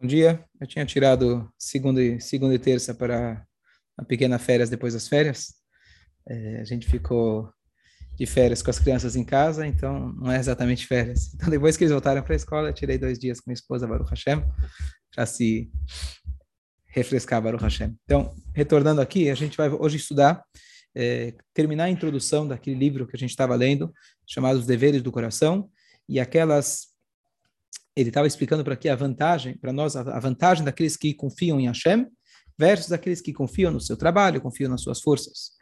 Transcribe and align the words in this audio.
Um 0.00 0.06
dia 0.06 0.44
eu 0.60 0.66
tinha 0.66 0.84
tirado 0.84 1.50
segunda 1.58 2.02
e, 2.02 2.20
segunda 2.20 2.54
e 2.54 2.58
terça 2.58 2.94
para 2.94 3.44
uma 3.98 4.06
pequena 4.06 4.38
férias 4.38 4.68
depois 4.68 4.94
das 4.94 5.08
férias. 5.08 5.54
É, 6.28 6.60
a 6.60 6.64
gente 6.64 6.86
ficou 6.86 7.50
de 8.14 8.26
férias 8.26 8.62
com 8.62 8.70
as 8.70 8.78
crianças 8.78 9.16
em 9.16 9.24
casa, 9.24 9.66
então 9.66 10.12
não 10.12 10.30
é 10.30 10.38
exatamente 10.38 10.86
férias. 10.86 11.32
Então 11.36 11.50
depois 11.50 11.76
que 11.76 11.84
eles 11.84 11.92
voltaram 11.92 12.22
para 12.22 12.34
a 12.34 12.36
escola, 12.36 12.68
eu 12.68 12.74
tirei 12.74 12.98
dois 12.98 13.18
dias 13.18 13.40
com 13.40 13.50
minha 13.50 13.54
esposa 13.54 13.86
Baruch 13.86 14.10
Hashem 14.10 14.42
para 15.14 15.24
se 15.24 15.70
refrescar 16.88 17.42
Baruch 17.42 17.62
Hashem. 17.62 17.94
Então, 18.04 18.34
retornando 18.54 19.00
aqui, 19.00 19.30
a 19.30 19.34
gente 19.34 19.56
vai 19.56 19.68
hoje 19.68 19.96
estudar, 19.96 20.42
é, 20.94 21.34
terminar 21.52 21.84
a 21.84 21.90
introdução 21.90 22.48
daquele 22.48 22.76
livro 22.76 23.06
que 23.06 23.16
a 23.16 23.18
gente 23.18 23.30
estava 23.30 23.54
lendo, 23.54 23.92
chamado 24.26 24.58
Os 24.58 24.66
Deveres 24.66 25.02
do 25.02 25.12
Coração, 25.12 25.70
e 26.08 26.18
aquelas 26.18 26.95
ele 27.96 28.10
estava 28.10 28.26
explicando 28.26 28.62
para 28.62 28.74
aqui 28.74 28.88
a 28.88 28.94
vantagem, 28.94 29.56
para 29.56 29.72
nós, 29.72 29.96
a 29.96 30.20
vantagem 30.20 30.64
daqueles 30.64 30.96
que 30.96 31.14
confiam 31.14 31.58
em 31.58 31.66
Hashem 31.66 32.06
versus 32.58 32.92
aqueles 32.92 33.20
que 33.20 33.32
confiam 33.32 33.72
no 33.72 33.80
seu 33.80 33.96
trabalho, 33.96 34.40
confiam 34.40 34.70
nas 34.70 34.82
suas 34.82 35.00
forças. 35.00 35.52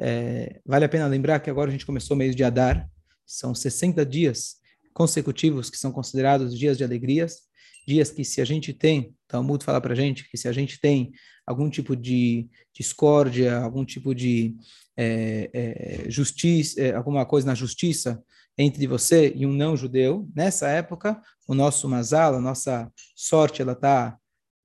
É, 0.00 0.60
vale 0.64 0.86
a 0.86 0.88
pena 0.88 1.06
lembrar 1.06 1.40
que 1.40 1.50
agora 1.50 1.68
a 1.68 1.72
gente 1.72 1.84
começou 1.84 2.14
o 2.14 2.18
mês 2.18 2.34
de 2.34 2.42
Adar, 2.42 2.88
são 3.26 3.54
60 3.54 4.04
dias 4.06 4.56
consecutivos 4.94 5.70
que 5.70 5.76
são 5.76 5.92
considerados 5.92 6.58
dias 6.58 6.78
de 6.78 6.84
alegrias, 6.84 7.42
dias 7.86 8.10
que 8.10 8.24
se 8.24 8.40
a 8.40 8.44
gente 8.44 8.72
tem, 8.72 9.14
Talmud 9.26 9.64
fala 9.64 9.80
para 9.80 9.94
gente 9.94 10.28
que 10.28 10.36
se 10.36 10.48
a 10.48 10.52
gente 10.52 10.80
tem 10.80 11.12
algum 11.46 11.68
tipo 11.68 11.96
de 11.96 12.48
discórdia, 12.74 13.58
algum 13.58 13.84
tipo 13.84 14.14
de 14.14 14.54
é, 14.96 15.50
é, 15.52 16.10
justiça, 16.10 16.80
é, 16.80 16.94
alguma 16.94 17.24
coisa 17.26 17.46
na 17.46 17.54
justiça, 17.54 18.22
entre 18.56 18.86
você 18.86 19.32
e 19.34 19.46
um 19.46 19.52
não 19.52 19.76
judeu, 19.76 20.28
nessa 20.34 20.68
época, 20.68 21.20
o 21.48 21.54
nosso 21.54 21.88
mazal, 21.88 22.34
a 22.34 22.40
nossa 22.40 22.90
sorte, 23.16 23.62
ela 23.62 23.72
está 23.72 24.16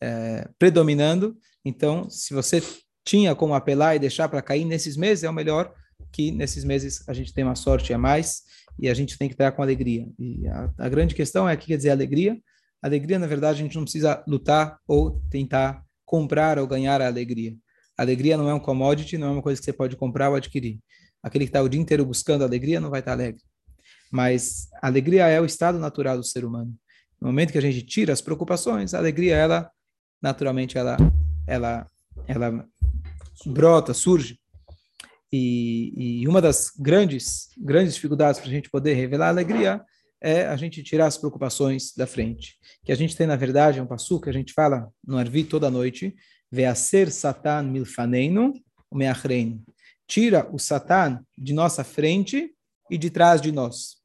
é, 0.02 0.48
predominando. 0.60 1.38
Então, 1.64 2.10
se 2.10 2.34
você 2.34 2.62
tinha 3.06 3.34
como 3.34 3.54
apelar 3.54 3.96
e 3.96 4.00
deixar 4.00 4.28
para 4.28 4.42
cair 4.42 4.66
nesses 4.66 4.98
meses, 4.98 5.24
é 5.24 5.30
o 5.30 5.34
melhor 5.34 5.74
que 6.12 6.32
nesses 6.32 6.64
meses 6.64 7.08
a 7.08 7.14
gente 7.14 7.34
tem 7.34 7.44
uma 7.44 7.56
sorte 7.56 7.94
a 7.94 7.98
mais 7.98 8.44
e 8.80 8.90
a 8.90 8.94
gente 8.94 9.18
tem 9.18 9.28
que 9.28 9.34
estar 9.34 9.52
com 9.54 9.62
alegria. 9.62 10.08
E 10.20 10.46
a, 10.48 10.74
a 10.78 10.90
grande 10.90 11.16
questão 11.16 11.48
é 11.48 11.54
o 11.54 11.58
que 11.58 11.68
quer 11.68 11.78
dizer 11.78 11.90
alegria. 11.90 12.38
Alegria, 12.82 13.18
na 13.18 13.28
verdade, 13.28 13.60
a 13.60 13.64
gente 13.64 13.76
não 13.76 13.84
precisa 13.84 14.24
lutar 14.28 14.80
ou 14.88 15.22
tentar 15.30 15.84
comprar 16.06 16.60
ou 16.60 16.68
ganhar 16.68 17.02
a 17.02 17.08
alegria. 17.08 17.56
Alegria 17.98 18.38
não 18.38 18.50
é 18.50 18.54
um 18.54 18.60
commodity, 18.60 19.18
não 19.18 19.28
é 19.28 19.32
uma 19.32 19.42
coisa 19.42 19.60
que 19.60 19.66
você 19.66 19.74
pode 19.74 19.96
comprar 19.96 20.30
ou 20.30 20.36
adquirir. 20.36 20.80
Aquele 21.22 21.46
que 21.46 21.50
está 21.50 21.62
o 21.62 21.68
dia 21.68 21.82
inteiro 21.82 22.06
buscando 22.06 22.44
alegria 22.44 22.80
não 22.80 22.90
vai 22.90 23.00
estar 23.00 23.14
alegre. 23.14 23.42
Mas 24.12 24.68
a 24.82 24.88
alegria 24.88 25.28
é 25.28 25.42
o 25.42 25.46
estado 25.46 25.80
natural 25.80 26.18
do 26.18 26.24
ser 26.24 26.46
humano. 26.46 26.74
No 27.20 27.28
momento 27.28 27.52
que 27.52 27.58
a 27.58 27.62
gente 27.62 27.82
tira 27.82 28.14
as 28.14 28.22
preocupações, 28.22 28.94
a 28.94 29.00
alegria, 29.00 29.36
ela, 29.36 29.72
naturalmente, 30.22 30.78
ela, 30.78 30.96
ela, 31.48 31.88
ela 32.28 32.66
brota, 33.46 33.94
surge. 33.94 34.40
E, 35.34 36.22
e 36.22 36.28
uma 36.28 36.42
das 36.42 36.72
grandes, 36.80 37.50
grandes 37.58 37.96
dificuldades 37.96 38.40
para 38.40 38.50
a 38.50 38.54
gente 38.54 38.70
poder 38.70 38.94
revelar 38.94 39.26
a 39.26 39.30
alegria 39.30 39.84
é 40.22 40.46
a 40.48 40.56
gente 40.56 40.84
tirar 40.84 41.08
as 41.08 41.18
preocupações 41.18 41.94
da 41.96 42.08
frente. 42.08 42.58
Que 42.84 42.92
a 42.92 42.96
gente 42.96 43.16
tem, 43.16 43.28
na 43.28 43.36
verdade, 43.36 43.80
um 43.80 43.86
passo 43.86 44.20
que 44.20 44.30
a 44.30 44.34
gente 44.34 44.54
fala 44.54 44.90
no 45.06 45.18
Arvi 45.18 45.44
toda 45.44 45.70
noite, 45.70 46.16
ser 46.76 47.12
satan 47.12 47.64
milfaneinu 47.64 48.54
meachreinu. 48.94 49.64
Tira 50.08 50.48
o 50.52 50.58
satan 50.58 51.22
de 51.38 51.54
nossa 51.54 51.84
frente 51.84 52.54
e 52.90 52.98
de 52.98 53.10
trás 53.10 53.42
de 53.42 53.52
nós. 53.52 53.98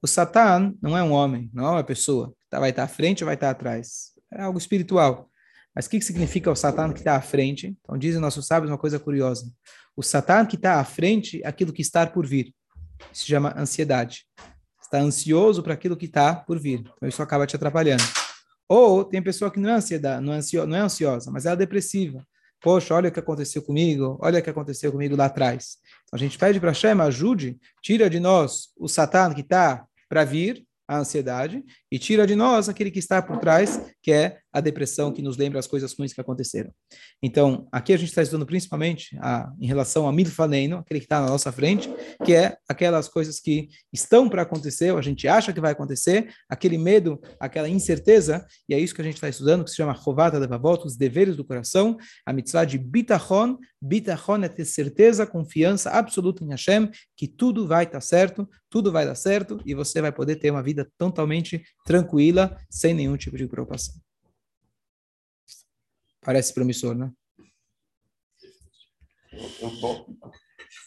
O 0.00 0.06
Satan 0.06 0.74
não 0.80 0.96
é 0.96 1.02
um 1.02 1.10
homem, 1.10 1.50
não 1.52 1.66
é 1.66 1.70
uma 1.70 1.84
pessoa. 1.84 2.32
Tá, 2.48 2.60
vai 2.60 2.70
estar 2.70 2.84
à 2.84 2.88
frente 2.88 3.24
ou 3.24 3.26
vai 3.26 3.34
estar 3.34 3.50
atrás. 3.50 4.12
É 4.32 4.42
algo 4.42 4.58
espiritual. 4.58 5.28
Mas 5.74 5.86
o 5.86 5.90
que, 5.90 6.00
significa 6.00 6.50
o 6.50 6.56
Satan 6.56 6.92
que 6.92 7.00
está 7.00 7.16
à 7.16 7.20
frente? 7.20 7.76
Então, 7.80 7.98
dizem 7.98 8.20
nossos 8.20 8.46
sábios 8.46 8.70
uma 8.70 8.78
coisa 8.78 8.98
curiosa. 8.98 9.50
O 9.96 10.02
Satan 10.02 10.46
que 10.46 10.56
está 10.56 10.78
à 10.78 10.84
frente 10.84 11.42
é 11.42 11.48
aquilo 11.48 11.72
que 11.72 11.82
está 11.82 12.06
por 12.06 12.26
vir. 12.26 12.54
Se 13.12 13.24
chama 13.26 13.54
ansiedade. 13.56 14.24
Está 14.88 15.00
ansioso 15.00 15.62
para 15.62 15.74
aquilo 15.74 15.98
que 15.98 16.06
está 16.06 16.34
por 16.34 16.58
vir. 16.58 16.80
Então, 16.80 17.06
isso 17.06 17.22
acaba 17.22 17.46
te 17.46 17.54
atrapalhando. 17.54 18.02
Ou 18.66 19.04
tem 19.04 19.22
pessoa 19.22 19.50
que 19.50 19.60
não 19.60 19.68
é, 19.68 19.74
ansiedade, 19.74 20.24
não 20.24 20.32
é, 20.32 20.38
ansio, 20.38 20.66
não 20.66 20.76
é 20.76 20.80
ansiosa, 20.80 21.30
mas 21.30 21.44
ela 21.44 21.52
é 21.52 21.58
depressiva. 21.58 22.26
Poxa, 22.58 22.94
olha 22.94 23.10
o 23.10 23.12
que 23.12 23.20
aconteceu 23.20 23.60
comigo, 23.60 24.18
olha 24.18 24.40
o 24.40 24.42
que 24.42 24.48
aconteceu 24.48 24.90
comigo 24.90 25.14
lá 25.14 25.26
atrás. 25.26 25.76
Então, 26.04 26.16
a 26.16 26.18
gente 26.18 26.38
pede 26.38 26.58
para 26.58 26.70
Hashem, 26.70 26.98
ajude, 27.02 27.58
tira 27.82 28.08
de 28.08 28.18
nós 28.18 28.70
o 28.78 28.88
Satan 28.88 29.34
que 29.34 29.42
está 29.42 29.84
para 30.08 30.24
vir, 30.24 30.66
a 30.88 31.00
ansiedade, 31.00 31.62
e 31.92 31.98
tira 31.98 32.26
de 32.26 32.34
nós 32.34 32.66
aquele 32.66 32.90
que 32.90 32.98
está 32.98 33.20
por 33.20 33.36
trás, 33.36 33.78
que 34.02 34.10
é 34.10 34.38
a 34.52 34.60
depressão, 34.60 35.12
que 35.12 35.22
nos 35.22 35.36
lembra 35.36 35.58
as 35.58 35.66
coisas 35.66 35.92
ruins 35.92 36.12
que 36.12 36.20
aconteceram. 36.20 36.70
Então, 37.22 37.68
aqui 37.70 37.92
a 37.92 37.96
gente 37.96 38.08
está 38.08 38.22
estudando 38.22 38.46
principalmente 38.46 39.16
a, 39.20 39.52
em 39.60 39.66
relação 39.66 40.08
a 40.08 40.12
milfaneino, 40.12 40.78
aquele 40.78 41.00
que 41.00 41.06
está 41.06 41.20
na 41.20 41.28
nossa 41.28 41.52
frente, 41.52 41.90
que 42.24 42.34
é 42.34 42.56
aquelas 42.68 43.08
coisas 43.08 43.40
que 43.40 43.68
estão 43.92 44.28
para 44.28 44.42
acontecer, 44.42 44.94
a 44.94 45.02
gente 45.02 45.28
acha 45.28 45.52
que 45.52 45.60
vai 45.60 45.72
acontecer, 45.72 46.32
aquele 46.48 46.78
medo, 46.78 47.20
aquela 47.38 47.68
incerteza, 47.68 48.46
e 48.68 48.74
é 48.74 48.80
isso 48.80 48.94
que 48.94 49.00
a 49.00 49.04
gente 49.04 49.14
está 49.14 49.28
estudando, 49.28 49.64
que 49.64 49.70
se 49.70 49.76
chama 49.76 49.92
Rovata 49.92 50.38
Levavot, 50.38 50.86
os 50.86 50.96
deveres 50.96 51.36
do 51.36 51.44
coração, 51.44 51.96
a 52.24 52.32
mitzvah 52.32 52.64
de 52.64 52.78
bitachon, 52.78 53.58
bitachon 53.80 54.42
é 54.42 54.48
ter 54.48 54.64
certeza, 54.64 55.26
confiança 55.26 55.90
absoluta 55.90 56.42
em 56.42 56.48
Hashem, 56.48 56.90
que 57.16 57.28
tudo 57.28 57.66
vai 57.66 57.84
estar 57.84 57.98
tá 57.98 58.00
certo, 58.00 58.48
tudo 58.70 58.90
vai 58.90 59.04
dar 59.04 59.14
certo, 59.14 59.60
e 59.64 59.74
você 59.74 60.00
vai 60.00 60.12
poder 60.12 60.36
ter 60.36 60.50
uma 60.50 60.62
vida 60.62 60.90
totalmente 60.96 61.62
tranquila, 61.84 62.56
sem 62.70 62.94
nenhum 62.94 63.16
tipo 63.16 63.36
de 63.36 63.46
preocupação. 63.46 63.94
Parece 66.20 66.52
promissor, 66.52 66.94
né? 66.94 67.10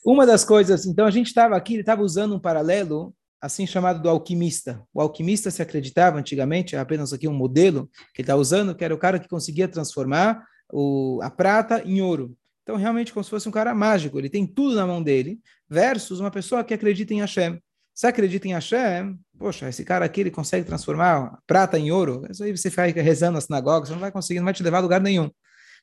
Uma 0.05 0.25
das 0.25 0.43
coisas, 0.43 0.85
então 0.85 1.05
a 1.05 1.11
gente 1.11 1.27
estava 1.27 1.55
aqui, 1.55 1.73
ele 1.73 1.81
estava 1.81 2.01
usando 2.01 2.35
um 2.35 2.39
paralelo 2.39 3.13
assim 3.39 3.65
chamado 3.65 4.01
do 4.01 4.09
alquimista. 4.09 4.81
O 4.93 5.01
alquimista 5.01 5.49
se 5.49 5.61
acreditava 5.61 6.19
antigamente, 6.19 6.75
é 6.75 6.79
apenas 6.79 7.11
aqui 7.11 7.27
um 7.27 7.33
modelo 7.33 7.89
que 8.13 8.21
ele 8.21 8.23
está 8.23 8.35
usando, 8.35 8.75
que 8.75 8.85
era 8.85 8.93
o 8.93 8.99
cara 8.99 9.19
que 9.19 9.27
conseguia 9.27 9.67
transformar 9.67 10.45
o, 10.71 11.19
a 11.23 11.29
prata 11.29 11.81
em 11.83 12.01
ouro. 12.01 12.35
Então, 12.63 12.75
realmente, 12.75 13.11
como 13.11 13.23
se 13.23 13.29
fosse 13.29 13.49
um 13.49 13.51
cara 13.51 13.73
mágico, 13.73 14.19
ele 14.19 14.29
tem 14.29 14.45
tudo 14.45 14.75
na 14.75 14.85
mão 14.85 15.01
dele, 15.01 15.39
versus 15.67 16.19
uma 16.19 16.29
pessoa 16.29 16.63
que 16.63 16.73
acredita 16.73 17.13
em 17.13 17.19
Hashem. 17.19 17.59
Se 17.93 18.07
acredita 18.07 18.47
em 18.47 18.53
Hashem, 18.53 19.19
poxa, 19.37 19.69
esse 19.69 19.83
cara 19.83 20.05
aqui 20.05 20.21
ele 20.21 20.31
consegue 20.31 20.65
transformar 20.65 21.37
prata 21.45 21.77
em 21.77 21.91
ouro. 21.91 22.25
Isso 22.29 22.43
aí 22.43 22.55
você 22.55 22.69
fica 22.69 23.01
rezando 23.01 23.33
na 23.33 23.41
sinagoga, 23.41 23.85
você 23.85 23.93
não 23.93 23.99
vai 23.99 24.11
conseguir, 24.11 24.39
não 24.39 24.45
vai 24.45 24.53
te 24.53 24.63
levar 24.63 24.77
a 24.77 24.81
lugar 24.81 25.01
nenhum. 25.01 25.29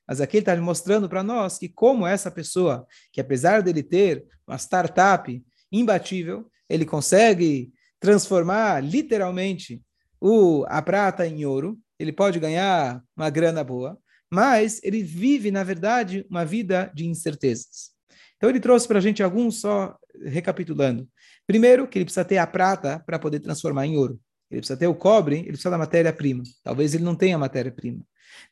Mas 0.06 0.20
aqui 0.20 0.38
ele 0.38 0.42
está 0.42 0.56
mostrando 0.56 1.08
para 1.08 1.22
nós 1.22 1.58
que 1.58 1.68
como 1.68 2.06
essa 2.06 2.30
pessoa, 2.30 2.86
que 3.12 3.20
apesar 3.20 3.62
dele 3.62 3.82
ter 3.82 4.24
uma 4.46 4.56
startup 4.56 5.44
imbatível, 5.70 6.50
ele 6.68 6.86
consegue 6.86 7.72
transformar 8.00 8.82
literalmente 8.82 9.82
o, 10.20 10.64
a 10.68 10.80
prata 10.80 11.26
em 11.26 11.44
ouro, 11.44 11.78
ele 11.98 12.12
pode 12.12 12.38
ganhar 12.38 13.02
uma 13.14 13.28
grana 13.28 13.62
boa, 13.62 13.98
mas 14.30 14.80
ele 14.82 15.02
vive, 15.02 15.50
na 15.50 15.62
verdade, 15.62 16.24
uma 16.30 16.44
vida 16.44 16.90
de 16.94 17.06
incertezas. 17.06 17.90
Então 18.36 18.48
ele 18.48 18.60
trouxe 18.60 18.86
para 18.86 18.98
a 18.98 19.00
gente 19.02 19.22
alguns 19.22 19.60
só 19.60 19.96
recapitulando. 20.24 21.08
Primeiro, 21.48 21.88
que 21.88 21.96
ele 21.96 22.04
precisa 22.04 22.26
ter 22.26 22.36
a 22.36 22.46
prata 22.46 23.02
para 23.06 23.18
poder 23.18 23.40
transformar 23.40 23.86
em 23.86 23.96
ouro. 23.96 24.20
Ele 24.50 24.60
precisa 24.60 24.78
ter 24.78 24.86
o 24.86 24.94
cobre, 24.94 25.38
ele 25.38 25.48
precisa 25.48 25.70
da 25.70 25.78
matéria-prima. 25.78 26.42
Talvez 26.62 26.94
ele 26.94 27.04
não 27.04 27.14
tenha 27.14 27.38
matéria-prima. 27.38 28.02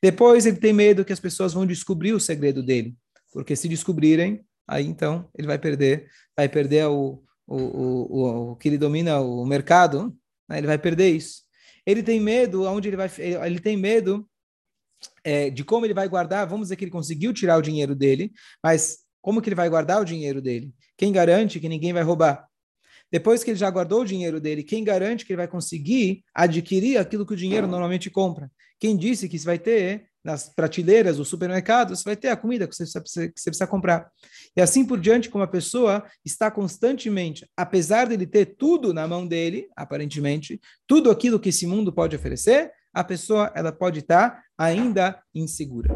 Depois, 0.03 0.47
ele 0.47 0.57
tem 0.57 0.73
medo 0.73 1.05
que 1.05 1.13
as 1.13 1.21
pessoas 1.21 1.53
vão 1.53 1.67
descobrir 1.67 2.15
o 2.15 2.21
segredo 2.21 2.63
dele. 2.63 2.97
Porque 3.35 3.55
se 3.55 3.69
descobrirem, 3.69 4.43
aí 4.67 4.87
então 4.87 5.29
ele 5.37 5.47
vai 5.47 5.59
perder, 5.59 6.09
vai 6.35 6.49
perder 6.49 6.87
o, 6.87 7.23
o, 7.47 7.57
o, 7.57 8.53
o 8.53 8.57
que 8.57 8.67
ele 8.67 8.79
domina, 8.79 9.21
o 9.21 9.45
mercado, 9.45 10.17
né? 10.49 10.57
ele 10.57 10.67
vai 10.67 10.79
perder 10.79 11.11
isso. 11.11 11.43
Ele 11.85 12.03
tem 12.03 12.19
medo, 12.19 12.67
aonde 12.67 12.89
ele 12.89 12.97
vai, 12.97 13.11
ele 13.19 13.61
tem 13.61 13.77
medo 13.77 14.27
é, 15.23 15.51
de 15.51 15.63
como 15.63 15.85
ele 15.85 15.93
vai 15.93 16.09
guardar. 16.09 16.47
Vamos 16.47 16.69
dizer 16.69 16.77
que 16.77 16.85
ele 16.85 16.91
conseguiu 16.91 17.35
tirar 17.35 17.59
o 17.59 17.63
dinheiro 17.63 17.95
dele, 17.95 18.33
mas 18.63 19.01
como 19.21 19.43
que 19.43 19.51
ele 19.51 19.55
vai 19.55 19.69
guardar 19.69 20.01
o 20.01 20.05
dinheiro 20.05 20.41
dele? 20.41 20.73
Quem 20.97 21.13
garante 21.13 21.61
que 21.61 21.69
ninguém 21.69 21.93
vai 21.93 22.03
roubar? 22.03 22.46
Depois 23.11 23.45
que 23.45 23.51
ele 23.51 23.59
já 23.59 23.71
guardou 23.71 24.03
o 24.03 24.05
dinheiro 24.05 24.41
dele, 24.41 24.63
quem 24.63 24.83
garante 24.83 25.25
que 25.25 25.33
ele 25.33 25.39
vai 25.39 25.49
conseguir 25.49 26.25
adquirir 26.35 26.99
aquilo 26.99 27.25
que 27.25 27.35
o 27.35 27.37
dinheiro 27.37 27.67
normalmente 27.67 28.11
compra? 28.11 28.51
Quem 28.79 28.97
disse 28.97 29.29
que 29.29 29.39
você 29.39 29.45
vai 29.45 29.59
ter 29.59 30.09
nas 30.27 30.49
prateleiras 30.53 31.19
do 31.19 31.25
supermercado, 31.25 31.95
você 31.95 32.03
vai 32.03 32.17
ter 32.17 32.29
a 32.29 32.37
comida 32.37 32.67
que 32.67 32.75
você, 32.75 33.01
precisa, 33.01 33.29
que 33.29 33.41
você 33.41 33.49
precisa 33.49 33.67
comprar. 33.67 34.11
E 34.57 34.61
assim 34.61 34.85
por 34.85 34.99
diante, 34.99 35.31
como 35.31 35.45
a 35.45 35.49
pessoa 35.49 36.05
está 36.25 36.51
constantemente, 36.51 37.49
apesar 37.57 38.09
de 38.09 38.15
ele 38.15 38.27
ter 38.27 38.57
tudo 38.57 38.93
na 38.93 39.07
mão 39.07 39.25
dele, 39.25 39.69
aparentemente, 39.77 40.61
tudo 40.85 41.13
aquilo 41.13 41.39
que 41.39 41.51
esse 41.51 41.65
mundo 41.65 41.93
pode 41.93 42.17
oferecer, 42.17 42.73
a 42.93 43.05
pessoa 43.05 43.53
ela 43.55 43.71
pode 43.71 44.01
estar 44.01 44.43
ainda 44.59 45.23
insegura. 45.33 45.95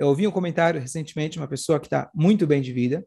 Eu 0.00 0.08
ouvi 0.08 0.26
um 0.26 0.32
comentário 0.32 0.80
recentemente 0.80 1.34
de 1.34 1.38
uma 1.38 1.48
pessoa 1.48 1.78
que 1.78 1.86
está 1.86 2.10
muito 2.12 2.46
bem 2.46 2.60
de 2.60 2.72
vida, 2.72 3.06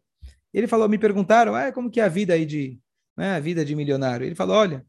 ele 0.53 0.67
falou, 0.67 0.89
me 0.89 0.97
perguntaram, 0.97 1.55
ah, 1.55 1.71
como 1.71 1.89
que 1.89 1.99
é 1.99 2.03
a 2.03 2.09
vida 2.09 2.33
aí 2.33 2.45
de, 2.45 2.79
né, 3.17 3.35
a 3.35 3.39
vida 3.39 3.63
de 3.63 3.75
milionário? 3.75 4.25
Ele 4.25 4.35
falou, 4.35 4.55
olha, 4.55 4.85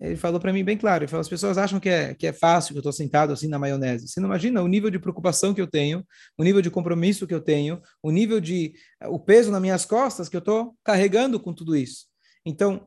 ele 0.00 0.16
falou 0.16 0.40
para 0.40 0.52
mim 0.52 0.64
bem 0.64 0.78
claro, 0.78 1.04
ele 1.04 1.10
falou, 1.10 1.20
as 1.20 1.28
pessoas 1.28 1.58
acham 1.58 1.78
que 1.78 1.88
é, 1.88 2.14
que 2.14 2.26
é 2.26 2.32
fácil, 2.32 2.72
que 2.72 2.78
eu 2.78 2.80
estou 2.80 2.92
sentado 2.92 3.34
assim 3.34 3.48
na 3.48 3.58
maionese. 3.58 4.08
Você 4.08 4.18
não 4.18 4.28
imagina 4.28 4.62
o 4.62 4.66
nível 4.66 4.88
de 4.88 4.98
preocupação 4.98 5.52
que 5.52 5.60
eu 5.60 5.66
tenho, 5.66 6.02
o 6.38 6.42
nível 6.42 6.62
de 6.62 6.70
compromisso 6.70 7.26
que 7.26 7.34
eu 7.34 7.40
tenho, 7.40 7.82
o 8.02 8.10
nível 8.10 8.40
de, 8.40 8.72
o 9.08 9.18
peso 9.18 9.50
nas 9.50 9.60
minhas 9.60 9.84
costas 9.84 10.28
que 10.28 10.36
eu 10.36 10.40
estou 10.40 10.74
carregando 10.82 11.38
com 11.38 11.52
tudo 11.52 11.76
isso. 11.76 12.06
Então, 12.46 12.86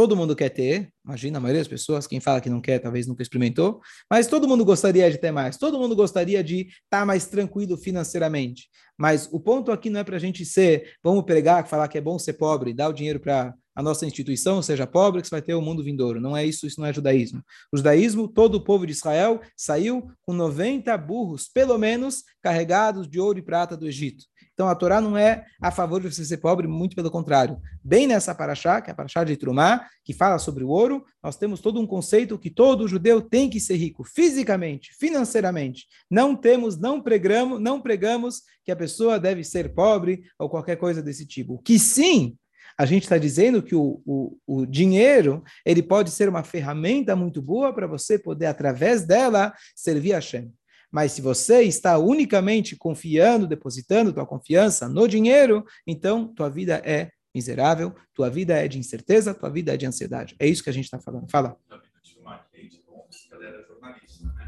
todo 0.00 0.16
mundo 0.16 0.34
quer 0.34 0.48
ter, 0.48 0.90
imagina 1.04 1.36
a 1.36 1.40
maioria 1.42 1.60
das 1.60 1.68
pessoas, 1.68 2.06
quem 2.06 2.20
fala 2.20 2.40
que 2.40 2.48
não 2.48 2.58
quer, 2.58 2.78
talvez 2.78 3.06
nunca 3.06 3.22
experimentou, 3.22 3.82
mas 4.10 4.26
todo 4.26 4.48
mundo 4.48 4.64
gostaria 4.64 5.10
de 5.10 5.18
ter 5.18 5.30
mais, 5.30 5.58
todo 5.58 5.78
mundo 5.78 5.94
gostaria 5.94 6.42
de 6.42 6.60
estar 6.60 7.00
tá 7.00 7.04
mais 7.04 7.26
tranquilo 7.26 7.76
financeiramente. 7.76 8.70
Mas 8.98 9.28
o 9.30 9.38
ponto 9.38 9.70
aqui 9.70 9.90
não 9.90 10.00
é 10.00 10.04
para 10.04 10.16
a 10.16 10.18
gente 10.18 10.42
ser, 10.42 10.94
vamos 11.04 11.22
pregar, 11.24 11.68
falar 11.68 11.86
que 11.86 11.98
é 11.98 12.00
bom 12.00 12.18
ser 12.18 12.32
pobre, 12.32 12.72
dar 12.72 12.88
o 12.88 12.94
dinheiro 12.94 13.20
para 13.20 13.54
a 13.74 13.82
nossa 13.82 14.06
instituição 14.06 14.62
seja 14.62 14.86
pobre, 14.86 15.20
que 15.20 15.28
você 15.28 15.34
vai 15.34 15.42
ter 15.42 15.54
o 15.54 15.60
mundo 15.60 15.84
vindouro. 15.84 16.18
Não 16.18 16.34
é 16.34 16.46
isso, 16.46 16.66
isso 16.66 16.80
não 16.80 16.86
é 16.86 16.94
judaísmo. 16.94 17.42
O 17.70 17.76
judaísmo, 17.76 18.26
todo 18.26 18.54
o 18.54 18.64
povo 18.64 18.86
de 18.86 18.92
Israel 18.92 19.42
saiu 19.54 20.10
com 20.22 20.32
90 20.32 20.96
burros, 20.96 21.46
pelo 21.46 21.76
menos, 21.76 22.24
carregados 22.42 23.06
de 23.06 23.20
ouro 23.20 23.38
e 23.38 23.42
prata 23.42 23.76
do 23.76 23.86
Egito. 23.86 24.24
Então 24.60 24.68
a 24.68 24.74
Torá 24.74 25.00
não 25.00 25.16
é 25.16 25.46
a 25.58 25.70
favor 25.70 26.02
de 26.02 26.12
você 26.12 26.22
ser 26.22 26.36
pobre, 26.36 26.68
muito 26.68 26.94
pelo 26.94 27.10
contrário. 27.10 27.58
Bem 27.82 28.06
nessa 28.06 28.34
paraxá, 28.34 28.78
que 28.82 28.90
é 28.90 28.92
a 28.92 28.94
paraxá 28.94 29.24
de 29.24 29.34
Trumá, 29.34 29.86
que 30.04 30.12
fala 30.12 30.38
sobre 30.38 30.62
o 30.62 30.68
ouro, 30.68 31.02
nós 31.22 31.34
temos 31.34 31.62
todo 31.62 31.80
um 31.80 31.86
conceito 31.86 32.38
que 32.38 32.50
todo 32.50 32.86
judeu 32.86 33.22
tem 33.22 33.48
que 33.48 33.58
ser 33.58 33.76
rico, 33.76 34.04
fisicamente, 34.04 34.94
financeiramente. 35.00 35.86
Não 36.10 36.36
temos, 36.36 36.78
não 36.78 37.00
pregamos, 37.00 37.58
não 37.58 37.80
pregamos 37.80 38.42
que 38.62 38.70
a 38.70 38.76
pessoa 38.76 39.18
deve 39.18 39.42
ser 39.44 39.72
pobre 39.72 40.24
ou 40.38 40.50
qualquer 40.50 40.76
coisa 40.76 41.02
desse 41.02 41.24
tipo. 41.24 41.58
Que 41.62 41.78
sim 41.78 42.36
a 42.76 42.84
gente 42.84 43.04
está 43.04 43.16
dizendo 43.16 43.62
que 43.62 43.74
o, 43.74 44.02
o, 44.04 44.36
o, 44.46 44.66
dinheiro 44.66 45.42
ele 45.64 45.82
pode 45.82 46.10
ser 46.10 46.28
uma 46.28 46.42
ferramenta 46.42 47.16
muito 47.16 47.40
boa 47.40 47.72
para 47.72 47.86
você 47.86 48.18
poder, 48.18 48.44
através 48.44 49.06
dela, 49.06 49.54
servir 49.74 50.12
a 50.12 50.16
Hashem. 50.16 50.52
Mas 50.90 51.12
se 51.12 51.22
você 51.22 51.62
está 51.62 51.98
unicamente 51.98 52.76
confiando, 52.76 53.46
depositando 53.46 54.12
tua 54.12 54.26
confiança 54.26 54.88
no 54.88 55.06
dinheiro, 55.06 55.64
então 55.86 56.26
tua 56.26 56.48
vida 56.48 56.82
é 56.84 57.10
miserável, 57.34 57.94
tua 58.14 58.28
vida 58.28 58.54
é 58.54 58.66
de 58.66 58.78
incerteza, 58.78 59.34
tua 59.34 59.50
vida 59.50 59.72
é 59.72 59.76
de 59.76 59.86
ansiedade. 59.86 60.34
É 60.38 60.46
isso 60.46 60.64
que 60.64 60.70
a 60.70 60.72
gente 60.72 60.84
está 60.84 60.98
falando. 60.98 61.30
Fala. 61.30 61.56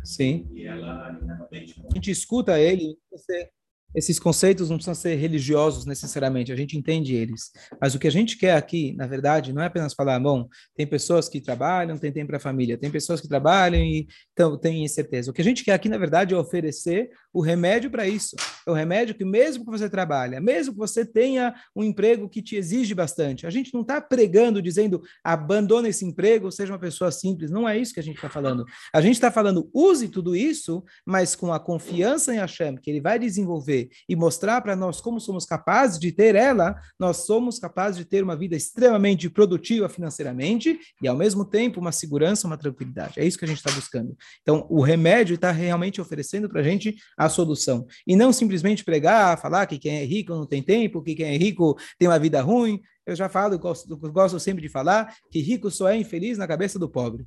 Sim. 0.04 0.48
E 0.52 0.66
ela, 0.66 1.08
a 1.08 1.94
gente 1.94 2.10
escuta 2.10 2.58
ele, 2.58 2.98
você 3.10 3.48
esses 3.94 4.18
conceitos 4.18 4.70
não 4.70 4.76
precisam 4.76 4.94
ser 4.94 5.14
religiosos 5.16 5.84
necessariamente, 5.84 6.52
a 6.52 6.56
gente 6.56 6.76
entende 6.76 7.14
eles. 7.14 7.50
Mas 7.80 7.94
o 7.94 7.98
que 7.98 8.08
a 8.08 8.12
gente 8.12 8.36
quer 8.36 8.56
aqui, 8.56 8.94
na 8.94 9.06
verdade, 9.06 9.52
não 9.52 9.62
é 9.62 9.66
apenas 9.66 9.94
falar, 9.94 10.18
bom, 10.18 10.48
tem 10.74 10.86
pessoas 10.86 11.28
que 11.28 11.40
trabalham, 11.40 11.98
tem 11.98 12.12
tempo 12.12 12.28
para 12.28 12.36
a 12.36 12.40
família, 12.40 12.78
tem 12.78 12.90
pessoas 12.90 13.20
que 13.20 13.28
trabalham 13.28 13.80
e 13.80 14.06
então, 14.32 14.58
têm 14.58 14.84
incerteza. 14.84 15.30
O 15.30 15.34
que 15.34 15.40
a 15.40 15.44
gente 15.44 15.64
quer 15.64 15.74
aqui, 15.74 15.88
na 15.88 15.98
verdade, 15.98 16.34
é 16.34 16.36
oferecer 16.36 17.10
o 17.32 17.40
remédio 17.40 17.90
para 17.90 18.06
isso. 18.06 18.36
É 18.66 18.70
o 18.70 18.74
remédio 18.74 19.14
que, 19.14 19.24
mesmo 19.24 19.64
que 19.64 19.70
você 19.70 19.88
trabalhe, 19.88 20.38
mesmo 20.40 20.72
que 20.72 20.78
você 20.78 21.04
tenha 21.04 21.54
um 21.74 21.82
emprego 21.82 22.28
que 22.28 22.42
te 22.42 22.56
exige 22.56 22.94
bastante, 22.94 23.46
a 23.46 23.50
gente 23.50 23.72
não 23.72 23.82
está 23.82 24.00
pregando, 24.00 24.62
dizendo, 24.62 25.02
abandone 25.24 25.88
esse 25.88 26.04
emprego, 26.04 26.50
seja 26.50 26.72
uma 26.72 26.78
pessoa 26.78 27.10
simples. 27.10 27.50
Não 27.50 27.68
é 27.68 27.78
isso 27.78 27.94
que 27.94 28.00
a 28.00 28.02
gente 28.02 28.16
está 28.16 28.28
falando. 28.28 28.64
A 28.94 29.00
gente 29.00 29.14
está 29.14 29.30
falando, 29.30 29.70
use 29.72 30.08
tudo 30.08 30.36
isso, 30.36 30.84
mas 31.06 31.34
com 31.34 31.52
a 31.52 31.60
confiança 31.60 32.34
em 32.34 32.38
Hashem, 32.38 32.76
que 32.76 32.90
ele 32.90 33.00
vai 33.00 33.18
desenvolver 33.18 33.88
e 34.08 34.14
mostrar 34.14 34.60
para 34.60 34.76
nós 34.76 35.00
como 35.00 35.20
somos 35.20 35.44
capazes 35.44 35.98
de 35.98 36.12
ter 36.12 36.34
ela, 36.34 36.76
nós 36.98 37.18
somos 37.18 37.58
capazes 37.58 37.98
de 37.98 38.04
ter 38.04 38.22
uma 38.22 38.36
vida 38.36 38.56
extremamente 38.56 39.28
produtiva 39.30 39.88
financeiramente 39.88 40.78
e, 41.02 41.08
ao 41.08 41.16
mesmo 41.16 41.44
tempo, 41.44 41.80
uma 41.80 41.92
segurança, 41.92 42.46
uma 42.46 42.58
tranquilidade. 42.58 43.18
É 43.18 43.24
isso 43.24 43.38
que 43.38 43.44
a 43.44 43.48
gente 43.48 43.58
está 43.58 43.70
buscando. 43.70 44.16
Então, 44.42 44.66
o 44.68 44.82
remédio 44.82 45.34
está 45.34 45.50
realmente 45.50 46.00
oferecendo 46.00 46.48
para 46.48 46.60
a 46.60 46.64
gente 46.64 46.96
a 47.24 47.28
solução. 47.28 47.86
E 48.06 48.16
não 48.16 48.32
simplesmente 48.32 48.84
pregar, 48.84 49.40
falar 49.40 49.66
que 49.66 49.78
quem 49.78 49.98
é 49.98 50.04
rico 50.04 50.34
não 50.34 50.46
tem 50.46 50.62
tempo, 50.62 51.02
que 51.02 51.14
quem 51.14 51.34
é 51.34 51.36
rico 51.36 51.76
tem 51.98 52.08
uma 52.08 52.18
vida 52.18 52.40
ruim. 52.40 52.80
Eu 53.06 53.16
já 53.16 53.28
falo, 53.28 53.58
gosto, 53.58 53.96
gosto 53.96 54.38
sempre 54.38 54.62
de 54.62 54.68
falar, 54.68 55.14
que 55.30 55.40
rico 55.40 55.70
só 55.70 55.88
é 55.88 55.96
infeliz 55.96 56.38
na 56.38 56.46
cabeça 56.46 56.78
do 56.78 56.88
pobre. 56.88 57.26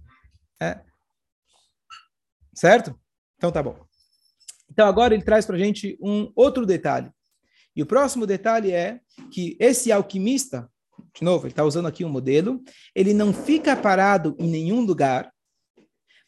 É. 0.61 0.79
Certo? 2.53 2.97
Então 3.37 3.51
tá 3.51 3.61
bom. 3.61 3.85
Então, 4.71 4.87
agora 4.87 5.13
ele 5.13 5.23
traz 5.23 5.45
para 5.45 5.55
a 5.55 5.59
gente 5.59 5.97
um 6.01 6.31
outro 6.35 6.65
detalhe. 6.65 7.09
E 7.75 7.81
o 7.81 7.85
próximo 7.85 8.25
detalhe 8.25 8.71
é 8.71 8.99
que 9.31 9.57
esse 9.59 9.91
alquimista, 9.91 10.69
de 11.13 11.23
novo, 11.23 11.45
ele 11.45 11.51
está 11.51 11.63
usando 11.63 11.87
aqui 11.87 12.05
um 12.05 12.09
modelo, 12.09 12.61
ele 12.93 13.13
não 13.13 13.33
fica 13.33 13.75
parado 13.75 14.35
em 14.39 14.49
nenhum 14.49 14.81
lugar, 14.81 15.31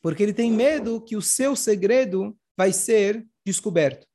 porque 0.01 0.21
ele 0.21 0.33
tem 0.33 0.51
medo 0.51 1.01
que 1.01 1.15
o 1.15 1.21
seu 1.21 1.55
segredo 1.55 2.37
vai 2.55 2.73
ser 2.73 3.25
descoberto. 3.49 4.05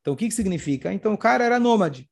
Então, 0.00 0.14
o 0.14 0.16
que, 0.16 0.28
que 0.28 0.34
significa? 0.34 0.92
Então, 0.92 1.12
o 1.12 1.18
cara 1.18 1.44
era 1.44 1.58
nômade. 1.58 2.10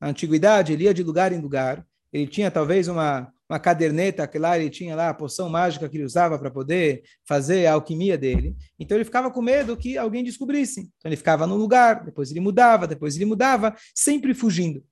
Na 0.00 0.08
antiguidade, 0.08 0.72
ele 0.72 0.84
ia 0.84 0.94
de 0.94 1.02
lugar 1.02 1.32
em 1.32 1.40
lugar, 1.40 1.86
ele 2.12 2.26
tinha 2.26 2.50
talvez 2.50 2.88
uma 2.88 3.32
uma 3.48 3.58
caderneta 3.58 4.26
que 4.26 4.38
lá 4.38 4.58
ele 4.58 4.70
tinha 4.70 4.96
lá 4.96 5.10
a 5.10 5.14
poção 5.14 5.48
mágica 5.48 5.88
que 5.88 5.96
ele 5.96 6.04
usava 6.04 6.38
para 6.38 6.50
poder 6.50 7.02
fazer 7.26 7.66
a 7.66 7.74
alquimia 7.74 8.16
dele. 8.16 8.56
Então 8.78 8.96
ele 8.96 9.04
ficava 9.04 9.30
com 9.30 9.42
medo 9.42 9.76
que 9.76 9.98
alguém 9.98 10.24
descobrisse. 10.24 10.80
Então 10.98 11.08
ele 11.08 11.16
ficava 11.16 11.46
num 11.46 11.56
lugar, 11.56 12.04
depois 12.04 12.30
ele 12.30 12.40
mudava, 12.40 12.86
depois 12.86 13.16
ele 13.16 13.26
mudava, 13.26 13.76
sempre 13.94 14.34
fugindo. 14.34 14.82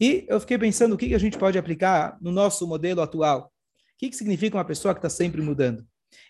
E 0.00 0.24
eu 0.28 0.40
fiquei 0.40 0.58
pensando 0.58 0.94
o 0.94 0.98
que 0.98 1.14
a 1.14 1.18
gente 1.18 1.38
pode 1.38 1.58
aplicar 1.58 2.18
no 2.20 2.32
nosso 2.32 2.66
modelo 2.66 3.02
atual. 3.02 3.52
O 3.94 3.98
que 3.98 4.12
significa 4.12 4.56
uma 4.56 4.64
pessoa 4.64 4.94
que 4.94 4.98
está 4.98 5.10
sempre 5.10 5.40
mudando? 5.40 5.86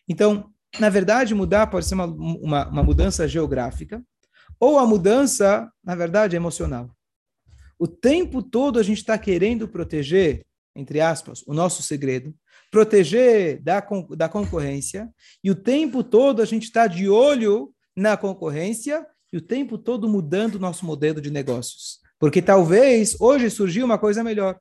Então, 0.09 0.53
na 0.78 0.88
verdade, 0.88 1.34
mudar 1.34 1.67
pode 1.67 1.87
ser 1.87 1.94
uma, 1.94 2.06
uma, 2.06 2.69
uma 2.69 2.82
mudança 2.82 3.26
geográfica 3.26 4.02
ou 4.58 4.78
a 4.78 4.87
mudança, 4.87 5.70
na 5.82 5.94
verdade, 5.94 6.37
emocional. 6.37 6.90
O 7.78 7.88
tempo 7.88 8.43
todo 8.43 8.78
a 8.78 8.82
gente 8.82 8.99
está 8.99 9.17
querendo 9.17 9.67
proteger 9.67 10.44
entre 10.75 11.00
aspas, 11.00 11.43
o 11.46 11.52
nosso 11.52 11.82
segredo, 11.82 12.34
proteger 12.70 13.61
da, 13.62 13.84
da 14.17 14.28
concorrência, 14.28 15.08
e 15.43 15.50
o 15.50 15.55
tempo 15.55 16.02
todo 16.02 16.40
a 16.40 16.44
gente 16.44 16.64
está 16.64 16.87
de 16.87 17.08
olho 17.08 17.72
na 17.96 18.17
concorrência 18.17 19.06
e 19.32 19.37
o 19.37 19.40
tempo 19.40 19.76
todo 19.76 20.08
mudando 20.08 20.56
o 20.56 20.61
nosso 20.61 20.87
modelo 20.87 21.20
de 21.20 21.31
negócios. 21.31 21.99
Porque 22.19 22.40
talvez 22.40 23.17
hoje 23.20 23.50
surgiu 23.50 23.84
uma 23.84 23.99
coisa 23.99 24.22
melhor. 24.22 24.58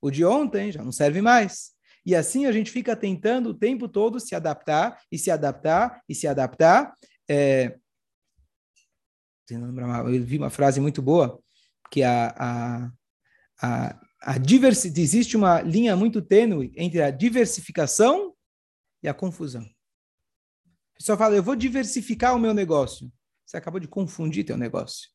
O 0.00 0.10
de 0.10 0.24
ontem 0.24 0.72
já 0.72 0.82
não 0.82 0.92
serve 0.92 1.20
mais. 1.20 1.72
E 2.04 2.14
assim 2.14 2.46
a 2.46 2.52
gente 2.52 2.70
fica 2.70 2.96
tentando 2.96 3.50
o 3.50 3.54
tempo 3.54 3.88
todo 3.88 4.18
se 4.18 4.34
adaptar 4.34 5.00
e 5.10 5.18
se 5.18 5.30
adaptar 5.30 6.02
e 6.08 6.14
se 6.14 6.26
adaptar. 6.26 6.94
É... 7.28 7.76
Eu 9.50 10.24
vi 10.24 10.38
uma 10.38 10.50
frase 10.50 10.80
muito 10.80 11.02
boa 11.02 11.40
que 11.90 12.04
a, 12.04 12.34
a, 12.38 12.90
a 13.60 14.00
a 14.22 14.36
existe 14.96 15.36
uma 15.36 15.62
linha 15.62 15.96
muito 15.96 16.20
tênue 16.20 16.72
entre 16.76 17.00
a 17.00 17.10
diversificação 17.10 18.34
e 19.02 19.08
a 19.08 19.14
confusão. 19.14 19.62
A 19.62 20.98
pessoa 20.98 21.16
fala, 21.16 21.36
eu 21.36 21.42
vou 21.42 21.56
diversificar 21.56 22.36
o 22.36 22.38
meu 22.38 22.52
negócio. 22.52 23.10
Você 23.46 23.56
acabou 23.56 23.80
de 23.80 23.88
confundir 23.88 24.44
teu 24.44 24.58
negócio. 24.58 25.08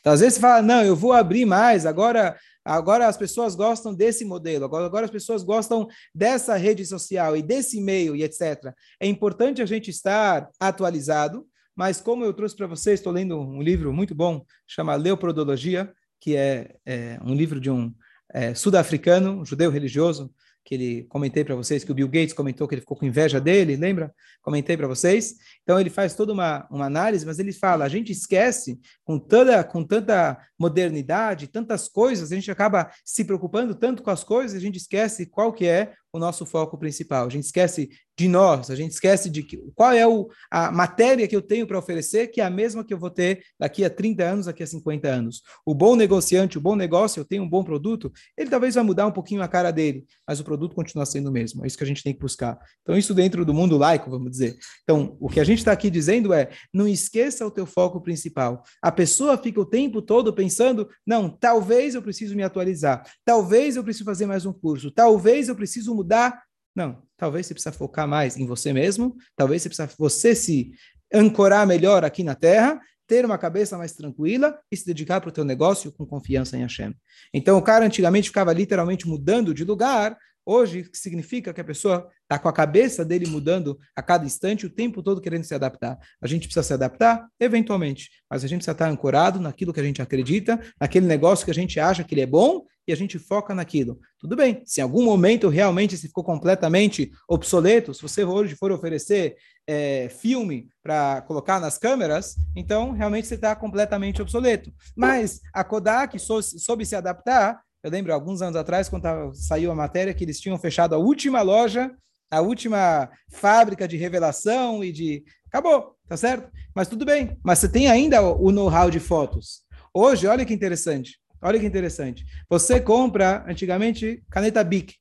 Então, 0.00 0.12
às 0.12 0.18
vezes 0.18 0.34
você 0.34 0.40
fala, 0.40 0.60
não, 0.60 0.82
eu 0.82 0.96
vou 0.96 1.12
abrir 1.12 1.46
mais, 1.46 1.86
agora, 1.86 2.36
agora 2.68 3.06
as 3.06 3.16
pessoas 3.16 3.54
gostam 3.54 3.94
desse 3.94 4.24
modelo, 4.24 4.64
agora, 4.64 5.04
as 5.04 5.10
pessoas 5.10 5.42
gostam 5.42 5.88
dessa 6.14 6.56
rede 6.56 6.84
social 6.84 7.36
e 7.36 7.42
desse 7.42 7.78
e-mail 7.78 8.14
e 8.14 8.22
etc. 8.22 8.72
É 9.00 9.06
importante 9.06 9.62
a 9.62 9.66
gente 9.66 9.90
estar 9.90 10.48
atualizado, 10.60 11.46
mas 11.74 12.00
como 12.00 12.24
eu 12.24 12.32
trouxe 12.32 12.56
para 12.56 12.66
vocês, 12.66 13.00
estou 13.00 13.12
lendo 13.12 13.38
um 13.38 13.62
livro 13.62 13.92
muito 13.92 14.14
bom, 14.14 14.44
chama 14.66 14.94
Leoprodologia, 14.96 15.92
que 16.20 16.36
é, 16.36 16.74
é 16.84 17.18
um 17.24 17.34
livro 17.34 17.60
de 17.60 17.70
um 17.70 17.94
é, 18.32 18.54
sul-africano, 18.54 19.44
judeu 19.44 19.70
religioso, 19.70 20.30
que 20.68 20.74
ele 20.74 21.04
comentei 21.04 21.42
para 21.42 21.54
vocês 21.54 21.82
que 21.82 21.90
o 21.90 21.94
Bill 21.94 22.08
Gates 22.08 22.34
comentou 22.34 22.68
que 22.68 22.74
ele 22.74 22.82
ficou 22.82 22.94
com 22.94 23.06
inveja 23.06 23.40
dele, 23.40 23.74
lembra? 23.74 24.14
Comentei 24.42 24.76
para 24.76 24.86
vocês. 24.86 25.36
Então 25.68 25.78
ele 25.78 25.90
faz 25.90 26.14
toda 26.14 26.32
uma, 26.32 26.66
uma 26.70 26.86
análise, 26.86 27.26
mas 27.26 27.38
ele 27.38 27.52
fala: 27.52 27.84
a 27.84 27.90
gente 27.90 28.10
esquece 28.10 28.80
com 29.04 29.18
toda 29.18 29.62
com 29.62 29.84
tanta 29.84 30.38
modernidade, 30.58 31.46
tantas 31.46 31.88
coisas, 31.88 32.32
a 32.32 32.34
gente 32.34 32.50
acaba 32.50 32.90
se 33.04 33.22
preocupando 33.22 33.74
tanto 33.74 34.02
com 34.02 34.10
as 34.10 34.24
coisas, 34.24 34.56
a 34.56 34.60
gente 34.60 34.78
esquece 34.78 35.26
qual 35.26 35.52
que 35.52 35.66
é 35.66 35.92
o 36.12 36.18
nosso 36.18 36.46
foco 36.46 36.78
principal. 36.78 37.26
A 37.26 37.30
gente 37.30 37.44
esquece 37.44 37.90
de 38.18 38.26
nós, 38.26 38.68
a 38.68 38.74
gente 38.74 38.90
esquece 38.90 39.30
de 39.30 39.44
que, 39.44 39.58
qual 39.76 39.92
é 39.92 40.04
o, 40.04 40.28
a 40.50 40.72
matéria 40.72 41.28
que 41.28 41.36
eu 41.36 41.42
tenho 41.42 41.66
para 41.66 41.78
oferecer, 41.78 42.26
que 42.28 42.40
é 42.40 42.44
a 42.44 42.50
mesma 42.50 42.84
que 42.84 42.92
eu 42.92 42.98
vou 42.98 43.10
ter 43.10 43.44
daqui 43.58 43.84
a 43.84 43.90
30 43.90 44.24
anos, 44.24 44.46
daqui 44.46 44.60
a 44.60 44.66
50 44.66 45.06
anos. 45.06 45.42
O 45.64 45.72
bom 45.72 45.94
negociante, 45.94 46.58
o 46.58 46.60
bom 46.60 46.74
negócio, 46.74 47.20
eu 47.20 47.24
tenho 47.24 47.44
um 47.44 47.48
bom 47.48 47.62
produto, 47.62 48.12
ele 48.36 48.50
talvez 48.50 48.74
vai 48.74 48.82
mudar 48.82 49.06
um 49.06 49.12
pouquinho 49.12 49.40
a 49.40 49.46
cara 49.46 49.70
dele, 49.70 50.04
mas 50.26 50.40
o 50.40 50.44
produto 50.44 50.74
continua 50.74 51.06
sendo 51.06 51.28
o 51.28 51.32
mesmo. 51.32 51.62
É 51.62 51.68
isso 51.68 51.78
que 51.78 51.84
a 51.84 51.86
gente 51.86 52.02
tem 52.02 52.12
que 52.12 52.18
buscar. 52.18 52.58
Então, 52.82 52.96
isso 52.96 53.14
dentro 53.14 53.44
do 53.44 53.54
mundo 53.54 53.78
laico, 53.78 54.10
vamos 54.10 54.32
dizer. 54.32 54.56
Então, 54.82 55.16
o 55.20 55.28
que 55.28 55.38
a 55.38 55.44
gente 55.44 55.57
está 55.60 55.72
aqui 55.72 55.90
dizendo 55.90 56.32
é, 56.32 56.50
não 56.72 56.86
esqueça 56.86 57.46
o 57.46 57.50
teu 57.50 57.66
foco 57.66 58.00
principal. 58.00 58.62
A 58.82 58.90
pessoa 58.90 59.36
fica 59.36 59.60
o 59.60 59.64
tempo 59.66 60.00
todo 60.00 60.32
pensando, 60.32 60.88
não, 61.06 61.28
talvez 61.28 61.94
eu 61.94 62.02
preciso 62.02 62.34
me 62.34 62.42
atualizar, 62.42 63.04
talvez 63.24 63.76
eu 63.76 63.84
preciso 63.84 64.04
fazer 64.04 64.26
mais 64.26 64.46
um 64.46 64.52
curso, 64.52 64.90
talvez 64.90 65.48
eu 65.48 65.56
preciso 65.56 65.94
mudar 65.94 66.42
Não, 66.74 67.02
talvez 67.16 67.46
você 67.46 67.54
precisa 67.54 67.72
focar 67.72 68.06
mais 68.06 68.36
em 68.36 68.46
você 68.46 68.72
mesmo, 68.72 69.16
talvez 69.36 69.62
você 69.62 69.68
precisa 69.68 69.90
você 69.98 70.34
se 70.34 70.70
ancorar 71.12 71.66
melhor 71.66 72.04
aqui 72.04 72.22
na 72.22 72.34
terra, 72.34 72.80
ter 73.06 73.24
uma 73.24 73.38
cabeça 73.38 73.76
mais 73.78 73.92
tranquila 73.92 74.58
e 74.70 74.76
se 74.76 74.84
dedicar 74.86 75.20
para 75.20 75.30
o 75.30 75.32
teu 75.32 75.44
negócio 75.44 75.90
com 75.90 76.06
confiança 76.06 76.56
em 76.56 76.60
Hashem. 76.60 76.94
Então 77.32 77.56
o 77.56 77.62
cara 77.62 77.84
antigamente 77.86 78.28
ficava 78.28 78.52
literalmente 78.52 79.08
mudando 79.08 79.54
de 79.54 79.64
lugar, 79.64 80.16
Hoje, 80.50 80.88
significa 80.94 81.52
que 81.52 81.60
a 81.60 81.64
pessoa 81.64 82.08
está 82.22 82.38
com 82.38 82.48
a 82.48 82.52
cabeça 82.54 83.04
dele 83.04 83.26
mudando 83.26 83.78
a 83.94 84.00
cada 84.00 84.24
instante, 84.24 84.64
o 84.64 84.70
tempo 84.70 85.02
todo 85.02 85.20
querendo 85.20 85.44
se 85.44 85.54
adaptar. 85.54 85.98
A 86.22 86.26
gente 86.26 86.44
precisa 86.44 86.62
se 86.62 86.72
adaptar, 86.72 87.28
eventualmente, 87.38 88.08
mas 88.30 88.42
a 88.42 88.46
gente 88.46 88.60
precisa 88.60 88.72
estar 88.72 88.88
ancorado 88.88 89.38
naquilo 89.38 89.74
que 89.74 89.80
a 89.80 89.82
gente 89.82 90.00
acredita, 90.00 90.58
naquele 90.80 91.06
negócio 91.06 91.44
que 91.44 91.50
a 91.50 91.54
gente 91.54 91.78
acha 91.78 92.02
que 92.02 92.14
ele 92.14 92.22
é 92.22 92.26
bom 92.26 92.64
e 92.86 92.92
a 92.92 92.96
gente 92.96 93.18
foca 93.18 93.54
naquilo. 93.54 94.00
Tudo 94.18 94.34
bem, 94.34 94.62
se 94.64 94.80
em 94.80 94.82
algum 94.82 95.04
momento 95.04 95.50
realmente 95.50 95.98
se 95.98 96.06
ficou 96.06 96.24
completamente 96.24 97.12
obsoleto, 97.28 97.92
se 97.92 98.00
você 98.00 98.24
hoje 98.24 98.56
for 98.56 98.72
oferecer 98.72 99.36
é, 99.66 100.08
filme 100.08 100.70
para 100.82 101.20
colocar 101.26 101.60
nas 101.60 101.76
câmeras, 101.76 102.36
então 102.56 102.92
realmente 102.92 103.28
você 103.28 103.34
está 103.34 103.54
completamente 103.54 104.22
obsoleto. 104.22 104.72
Mas 104.96 105.42
a 105.52 105.62
Kodak 105.62 106.18
soube 106.18 106.86
se 106.86 106.96
adaptar 106.96 107.60
eu 107.82 107.90
lembro, 107.90 108.12
alguns 108.12 108.42
anos 108.42 108.56
atrás, 108.56 108.88
quando 108.88 109.02
tava, 109.02 109.34
saiu 109.34 109.70
a 109.70 109.74
matéria, 109.74 110.12
que 110.12 110.24
eles 110.24 110.40
tinham 110.40 110.58
fechado 110.58 110.94
a 110.94 110.98
última 110.98 111.42
loja, 111.42 111.94
a 112.30 112.40
última 112.40 113.10
fábrica 113.30 113.86
de 113.86 113.96
revelação 113.96 114.82
e 114.82 114.92
de. 114.92 115.24
Acabou, 115.46 115.96
tá 116.06 116.16
certo? 116.16 116.50
Mas 116.74 116.88
tudo 116.88 117.04
bem. 117.04 117.38
Mas 117.42 117.58
você 117.60 117.68
tem 117.68 117.88
ainda 117.88 118.20
o 118.20 118.50
know-how 118.50 118.90
de 118.90 119.00
fotos. 119.00 119.62
Hoje, 119.94 120.26
olha 120.26 120.44
que 120.44 120.52
interessante. 120.52 121.18
Olha 121.40 121.58
que 121.58 121.66
interessante. 121.66 122.24
Você 122.50 122.80
compra, 122.80 123.44
antigamente, 123.48 124.22
caneta 124.30 124.62
Bic. 124.64 124.94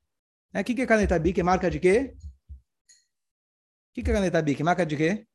O 0.55 0.63
que, 0.63 0.75
que 0.75 0.81
é 0.81 0.85
caneta 0.85 1.17
Bic? 1.19 1.39
É 1.39 1.43
marca 1.43 1.69
de 1.69 1.79
quê? 1.79 2.13
O 2.15 3.93
que, 3.95 4.03
que 4.03 4.11
é 4.11 4.13
caneta 4.13 4.41
Bic? 4.41 4.63
Marca 4.63 4.85
de 4.85 4.95
quê? 4.95 5.25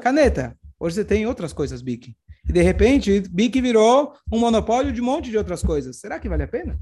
Caneta. 0.00 0.58
Hoje 0.80 0.96
você 0.96 1.04
tem 1.04 1.26
outras 1.26 1.52
coisas 1.52 1.82
Bic. 1.82 2.16
E 2.48 2.52
de 2.52 2.62
repente, 2.62 3.20
Bic 3.30 3.60
virou 3.60 4.14
um 4.32 4.38
monopólio 4.38 4.92
de 4.92 5.00
um 5.00 5.04
monte 5.04 5.30
de 5.30 5.36
outras 5.36 5.62
coisas. 5.62 5.98
Será 5.98 6.18
que 6.18 6.28
vale 6.28 6.44
a 6.44 6.48
pena? 6.48 6.80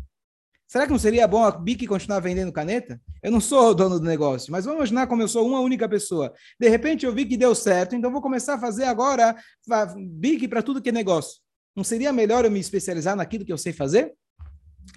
Será 0.69 0.85
que 0.85 0.93
não 0.93 0.99
seria 0.99 1.29
bom 1.29 1.45
a 1.45 1.51
Bic 1.51 1.87
continuar 1.87 2.21
vendendo 2.21 2.53
caneta? 2.53 3.01
Eu 3.23 3.31
não 3.31 3.41
sou 3.41 3.71
o 3.71 3.75
dono 3.75 4.01
do 4.01 4.07
negócio, 4.07 4.51
mas 4.51 4.65
vamos 4.65 4.79
imaginar 4.79 5.07
como 5.07 5.23
eu 5.23 5.29
sou 5.29 5.47
uma 5.47 5.61
única 5.61 5.89
pessoa. 5.89 6.33
De 6.59 6.69
repente 6.69 7.07
eu 7.07 7.13
vi 7.13 7.25
que 7.25 7.37
deu 7.37 7.55
certo, 7.55 7.95
então 7.95 8.11
vou 8.11 8.21
começar 8.21 8.55
a 8.55 8.59
fazer 8.59 8.85
agora 8.85 9.37
Bic 9.97 10.49
para 10.49 10.63
tudo 10.63 10.83
que 10.83 10.89
é 10.89 10.93
negócio. 10.93 11.41
Não 11.75 11.85
seria 11.85 12.13
melhor 12.13 12.45
eu 12.45 12.51
me 12.51 12.59
especializar 12.59 13.15
naquilo 13.15 13.45
que 13.45 13.53
eu 13.53 13.59
sei 13.59 13.73
fazer? 13.73 14.13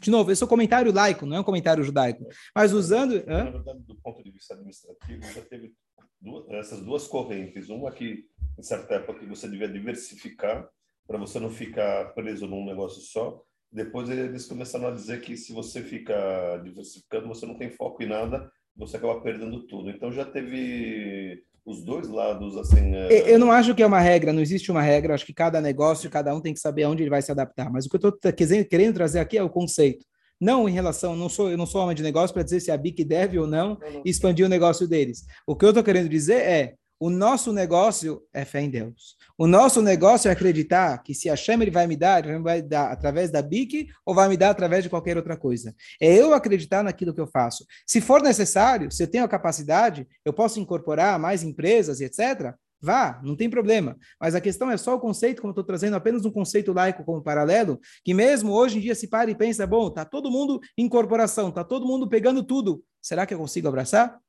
De 0.01 0.09
novo, 0.09 0.31
esse 0.31 0.41
é 0.41 0.45
um 0.45 0.49
comentário 0.49 0.93
laico, 0.93 1.25
não 1.25 1.37
é 1.37 1.39
um 1.39 1.43
comentário 1.43 1.83
judaico. 1.83 2.25
Mas 2.55 2.73
usando. 2.73 3.23
Na 3.25 3.43
verdade, 3.49 3.79
do 3.87 3.95
ponto 3.95 4.23
de 4.23 4.31
vista 4.31 4.53
administrativo, 4.53 5.21
já 5.33 5.41
teve 5.41 5.73
duas, 6.21 6.47
essas 6.49 6.79
duas 6.81 7.07
correntes. 7.07 7.69
Uma 7.69 7.91
que 7.91 8.25
em 8.59 8.63
certa 8.63 8.95
época 8.95 9.19
que 9.19 9.25
você 9.25 9.47
devia 9.47 9.69
diversificar 9.69 10.67
para 11.07 11.17
você 11.17 11.39
não 11.39 11.49
ficar 11.49 12.13
preso 12.13 12.45
num 12.45 12.65
negócio 12.65 13.01
só. 13.01 13.41
Depois 13.71 14.09
eles 14.09 14.45
começaram 14.45 14.87
a 14.87 14.91
dizer 14.91 15.21
que 15.21 15.37
se 15.37 15.53
você 15.53 15.81
fica 15.81 16.61
diversificando, 16.63 17.27
você 17.27 17.45
não 17.45 17.57
tem 17.57 17.69
foco 17.69 18.03
em 18.03 18.07
nada, 18.07 18.51
você 18.75 18.97
acaba 18.97 19.21
perdendo 19.21 19.65
tudo. 19.65 19.89
Então 19.89 20.11
já 20.11 20.25
teve 20.25 21.41
os 21.65 21.83
dois 21.83 22.07
lados 22.09 22.57
assim. 22.57 22.93
É... 22.95 23.31
Eu 23.31 23.39
não 23.39 23.51
acho 23.51 23.73
que 23.73 23.81
é 23.81 23.87
uma 23.87 23.99
regra, 23.99 24.33
não 24.33 24.41
existe 24.41 24.71
uma 24.71 24.81
regra. 24.81 25.13
Acho 25.13 25.25
que 25.25 25.33
cada 25.33 25.61
negócio, 25.61 26.09
cada 26.09 26.35
um 26.35 26.41
tem 26.41 26.53
que 26.53 26.59
saber 26.59 26.83
aonde 26.83 27.03
ele 27.03 27.09
vai 27.09 27.21
se 27.21 27.31
adaptar. 27.31 27.71
Mas 27.71 27.85
o 27.85 27.89
que 27.89 27.95
eu 27.95 28.09
estou 28.09 28.33
querendo 28.69 28.93
trazer 28.93 29.19
aqui 29.19 29.37
é 29.37 29.43
o 29.43 29.49
conceito. 29.49 30.05
Não 30.39 30.69
em 30.69 30.71
relação, 30.71 31.15
não 31.15 31.27
sou, 31.27 31.49
eu 31.49 31.57
não 31.57 31.65
sou 31.65 31.81
homem 31.81 31.95
de 31.95 32.03
negócio 32.03 32.33
para 32.33 32.43
dizer 32.43 32.59
se 32.59 32.71
a 32.71 32.77
BIC 32.77 33.03
deve 33.03 33.37
ou 33.37 33.45
não, 33.45 33.77
não 33.79 34.01
expandir 34.05 34.45
o 34.45 34.49
negócio 34.49 34.87
deles. 34.87 35.25
O 35.45 35.55
que 35.55 35.65
eu 35.65 35.69
estou 35.69 35.83
querendo 35.83 36.07
dizer 36.07 36.41
é 36.41 36.75
o 36.99 37.09
nosso 37.09 37.53
negócio 37.53 38.21
é 38.33 38.43
fé 38.43 38.61
em 38.61 38.69
Deus. 38.69 39.15
O 39.37 39.47
nosso 39.47 39.81
negócio 39.81 40.27
é 40.27 40.31
acreditar 40.31 41.01
que 41.01 41.13
se 41.13 41.29
a 41.29 41.35
Shem 41.35 41.61
ele 41.61 41.71
vai 41.71 41.87
me 41.87 41.95
dar, 41.95 42.25
ele 42.25 42.39
vai 42.39 42.61
dar 42.61 42.91
através 42.91 43.31
da 43.31 43.41
BIC 43.41 43.87
ou 44.05 44.13
vai 44.13 44.27
me 44.27 44.35
dar 44.35 44.49
através 44.49 44.83
de 44.83 44.89
qualquer 44.89 45.15
outra 45.15 45.37
coisa. 45.37 45.73
É 46.01 46.13
eu 46.13 46.33
acreditar 46.33 46.83
naquilo 46.83 47.13
que 47.13 47.21
eu 47.21 47.27
faço. 47.27 47.65
Se 47.87 48.01
for 48.01 48.21
necessário, 48.21 48.91
se 48.91 49.01
eu 49.01 49.07
tenho 49.07 49.23
a 49.23 49.29
capacidade, 49.29 50.05
eu 50.25 50.33
posso 50.33 50.59
incorporar 50.59 51.17
mais 51.17 51.41
empresas 51.41 52.01
e 52.01 52.05
etc. 52.05 52.53
Vá, 52.81 53.21
não 53.23 53.35
tem 53.35 53.49
problema. 53.49 53.97
Mas 54.19 54.35
a 54.35 54.41
questão 54.41 54.69
é 54.69 54.75
só 54.75 54.95
o 54.95 54.99
conceito, 54.99 55.41
como 55.41 55.51
estou 55.51 55.63
trazendo 55.63 55.95
apenas 55.95 56.25
um 56.25 56.31
conceito 56.31 56.73
laico 56.73 57.03
como 57.05 57.21
paralelo, 57.21 57.79
que 58.03 58.13
mesmo 58.13 58.51
hoje 58.51 58.77
em 58.77 58.81
dia 58.81 58.95
se 58.95 59.07
para 59.07 59.31
e 59.31 59.35
pensa, 59.35 59.65
bom, 59.65 59.87
está 59.87 60.03
todo 60.03 60.31
mundo 60.31 60.59
em 60.77 60.87
corporação, 60.87 61.49
está 61.49 61.63
todo 61.63 61.85
mundo 61.85 62.09
pegando 62.09 62.43
tudo. 62.43 62.83
Será 63.01 63.25
que 63.25 63.33
eu 63.33 63.37
consigo 63.37 63.67
abraçar? 63.67 64.19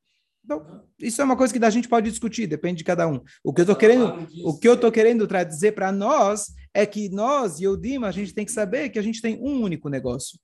Então, 0.44 0.82
isso 0.99 1.20
é 1.20 1.25
uma 1.25 1.37
coisa 1.37 1.52
que 1.52 1.64
a 1.64 1.70
gente 1.70 1.88
pode 1.88 2.11
discutir, 2.11 2.47
depende 2.47 2.78
de 2.78 2.85
cada 2.85 3.06
um. 3.06 3.20
O 3.44 3.52
que 3.52 3.61
eu 3.61 3.64
estou 3.64 3.76
querendo, 3.76 4.28
o 4.44 4.59
que 4.59 4.68
eu 4.68 4.76
tô 4.76 4.90
querendo 4.90 5.26
dizer 5.47 5.73
para 5.73 5.92
nós 5.92 6.47
é 6.75 6.85
que 6.87 7.09
nós, 7.09 7.61
Yodim, 7.61 8.04
a 8.04 8.11
gente 8.11 8.35
tem 8.35 8.44
que 8.44 8.52
saber 8.52 8.88
que 8.88 8.99
a 8.99 9.02
gente 9.02 9.20
tem 9.20 9.38
um 9.40 9.62
único 9.62 9.88
negócio. 9.88 10.38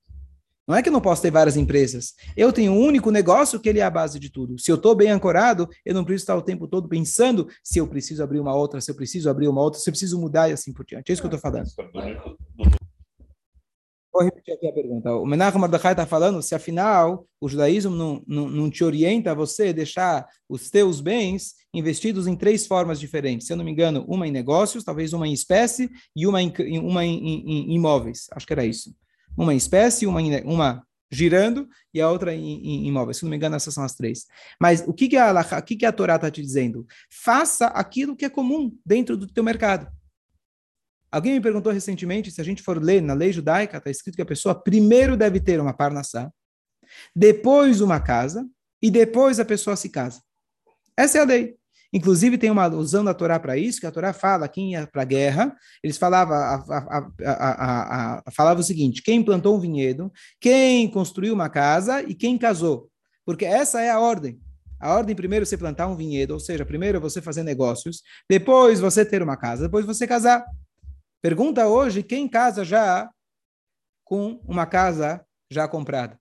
Não 0.68 0.74
é 0.74 0.82
que 0.82 0.88
eu 0.88 0.92
não 0.92 1.00
posso 1.00 1.22
ter 1.22 1.30
várias 1.30 1.56
empresas. 1.56 2.14
Eu 2.36 2.52
tenho 2.52 2.72
um 2.72 2.80
único 2.80 3.10
negócio 3.10 3.60
que 3.60 3.68
ele 3.68 3.78
é 3.78 3.84
a 3.84 3.90
base 3.90 4.18
de 4.18 4.30
tudo. 4.30 4.58
Se 4.58 4.70
eu 4.70 4.74
estou 4.74 4.96
bem 4.96 5.10
ancorado, 5.10 5.68
eu 5.84 5.94
não 5.94 6.04
preciso 6.04 6.24
estar 6.24 6.36
o 6.36 6.42
tempo 6.42 6.66
todo 6.66 6.88
pensando 6.88 7.48
se 7.62 7.78
eu 7.78 7.86
preciso 7.86 8.22
abrir 8.22 8.40
uma 8.40 8.54
outra, 8.54 8.80
se 8.80 8.90
eu 8.90 8.94
preciso 8.96 9.30
abrir 9.30 9.46
uma 9.46 9.62
outra, 9.62 9.78
se 9.78 9.88
eu 9.88 9.92
preciso 9.92 10.20
mudar 10.20 10.48
e 10.48 10.52
assim 10.52 10.72
por 10.72 10.84
diante. 10.84 11.10
É 11.10 11.12
isso 11.12 11.22
que 11.22 11.26
eu 11.26 11.36
estou 11.36 11.40
falando. 11.40 11.68
Vou 14.16 14.24
repetir 14.24 14.54
aqui 14.54 14.66
a 14.66 14.72
pergunta. 14.72 15.14
O 15.14 15.26
Menachem 15.26 15.60
Mordecai 15.60 15.92
está 15.92 16.06
falando 16.06 16.40
se, 16.40 16.54
afinal, 16.54 17.26
o 17.38 17.46
judaísmo 17.46 17.94
não, 17.94 18.22
não, 18.26 18.48
não 18.48 18.70
te 18.70 18.82
orienta 18.82 19.32
a 19.32 19.34
você 19.34 19.74
deixar 19.74 20.26
os 20.48 20.70
teus 20.70 21.02
bens 21.02 21.52
investidos 21.74 22.26
em 22.26 22.34
três 22.34 22.66
formas 22.66 22.98
diferentes. 22.98 23.46
Se 23.46 23.52
eu 23.52 23.58
não 23.58 23.64
me 23.64 23.70
engano, 23.70 24.06
uma 24.08 24.26
em 24.26 24.30
negócios, 24.30 24.84
talvez 24.84 25.12
uma 25.12 25.28
em 25.28 25.34
espécie 25.34 25.90
e 26.16 26.26
uma 26.26 26.40
em, 26.40 26.50
uma 26.78 27.04
em, 27.04 27.18
em, 27.18 27.72
em 27.72 27.74
imóveis. 27.74 28.24
Acho 28.32 28.46
que 28.46 28.54
era 28.54 28.64
isso. 28.64 28.96
Uma 29.36 29.52
em 29.52 29.58
espécie, 29.58 30.06
uma, 30.06 30.22
em, 30.22 30.42
uma 30.44 30.82
girando 31.10 31.68
e 31.92 32.00
a 32.00 32.10
outra 32.10 32.34
em, 32.34 32.86
imóveis. 32.86 33.18
Se 33.18 33.24
não 33.24 33.30
me 33.30 33.36
engano, 33.36 33.54
essas 33.54 33.74
são 33.74 33.84
as 33.84 33.94
três. 33.94 34.24
Mas 34.58 34.82
o 34.86 34.94
que, 34.94 35.08
que, 35.08 35.18
a, 35.18 35.30
o 35.30 35.62
que, 35.62 35.76
que 35.76 35.84
a 35.84 35.92
Torá 35.92 36.16
está 36.16 36.30
te 36.30 36.40
dizendo? 36.40 36.86
Faça 37.10 37.66
aquilo 37.66 38.16
que 38.16 38.24
é 38.24 38.30
comum 38.30 38.74
dentro 38.82 39.14
do 39.14 39.26
teu 39.26 39.44
mercado. 39.44 39.86
Alguém 41.16 41.32
me 41.32 41.40
perguntou 41.40 41.72
recentemente 41.72 42.30
se 42.30 42.42
a 42.42 42.44
gente 42.44 42.62
for 42.62 42.76
ler 42.78 43.00
na 43.00 43.14
lei 43.14 43.32
judaica, 43.32 43.78
está 43.78 43.90
escrito 43.90 44.16
que 44.16 44.22
a 44.22 44.26
pessoa 44.26 44.54
primeiro 44.54 45.16
deve 45.16 45.40
ter 45.40 45.58
uma 45.58 45.72
parnassá, 45.72 46.30
depois 47.14 47.80
uma 47.80 47.98
casa 47.98 48.46
e 48.82 48.90
depois 48.90 49.40
a 49.40 49.44
pessoa 49.44 49.76
se 49.76 49.88
casa. 49.88 50.20
Essa 50.94 51.16
é 51.16 51.20
a 51.22 51.24
lei. 51.24 51.54
Inclusive, 51.90 52.36
tem 52.36 52.50
uma 52.50 52.68
usando 52.68 53.08
a 53.08 53.14
Torá 53.14 53.40
para 53.40 53.56
isso, 53.56 53.80
que 53.80 53.86
a 53.86 53.90
Torá 53.90 54.12
fala, 54.12 54.46
quem 54.46 54.72
ia 54.72 54.86
para 54.86 55.00
a 55.00 55.06
guerra, 55.06 55.56
eles 55.82 55.96
falavam 55.96 56.36
a, 56.36 56.54
a, 57.24 58.22
a, 58.26 58.30
falava 58.30 58.60
o 58.60 58.62
seguinte: 58.62 59.02
quem 59.02 59.24
plantou 59.24 59.56
um 59.56 59.60
vinhedo, 59.60 60.12
quem 60.38 60.86
construiu 60.90 61.32
uma 61.32 61.48
casa 61.48 62.02
e 62.02 62.14
quem 62.14 62.36
casou. 62.36 62.90
Porque 63.24 63.46
essa 63.46 63.80
é 63.80 63.88
a 63.88 63.98
ordem. 63.98 64.38
A 64.78 64.92
ordem 64.92 65.16
primeiro 65.16 65.46
você 65.46 65.56
plantar 65.56 65.86
um 65.86 65.96
vinhedo, 65.96 66.34
ou 66.34 66.40
seja, 66.40 66.66
primeiro 66.66 67.00
você 67.00 67.22
fazer 67.22 67.42
negócios, 67.42 68.02
depois 68.28 68.80
você 68.80 69.02
ter 69.02 69.22
uma 69.22 69.38
casa, 69.38 69.62
depois 69.62 69.86
você 69.86 70.06
casar. 70.06 70.44
Pergunta 71.22 71.66
hoje 71.66 72.02
quem 72.02 72.28
casa 72.28 72.64
já 72.64 73.10
com 74.04 74.40
uma 74.46 74.66
casa 74.66 75.24
já 75.50 75.66
comprada. 75.66 76.18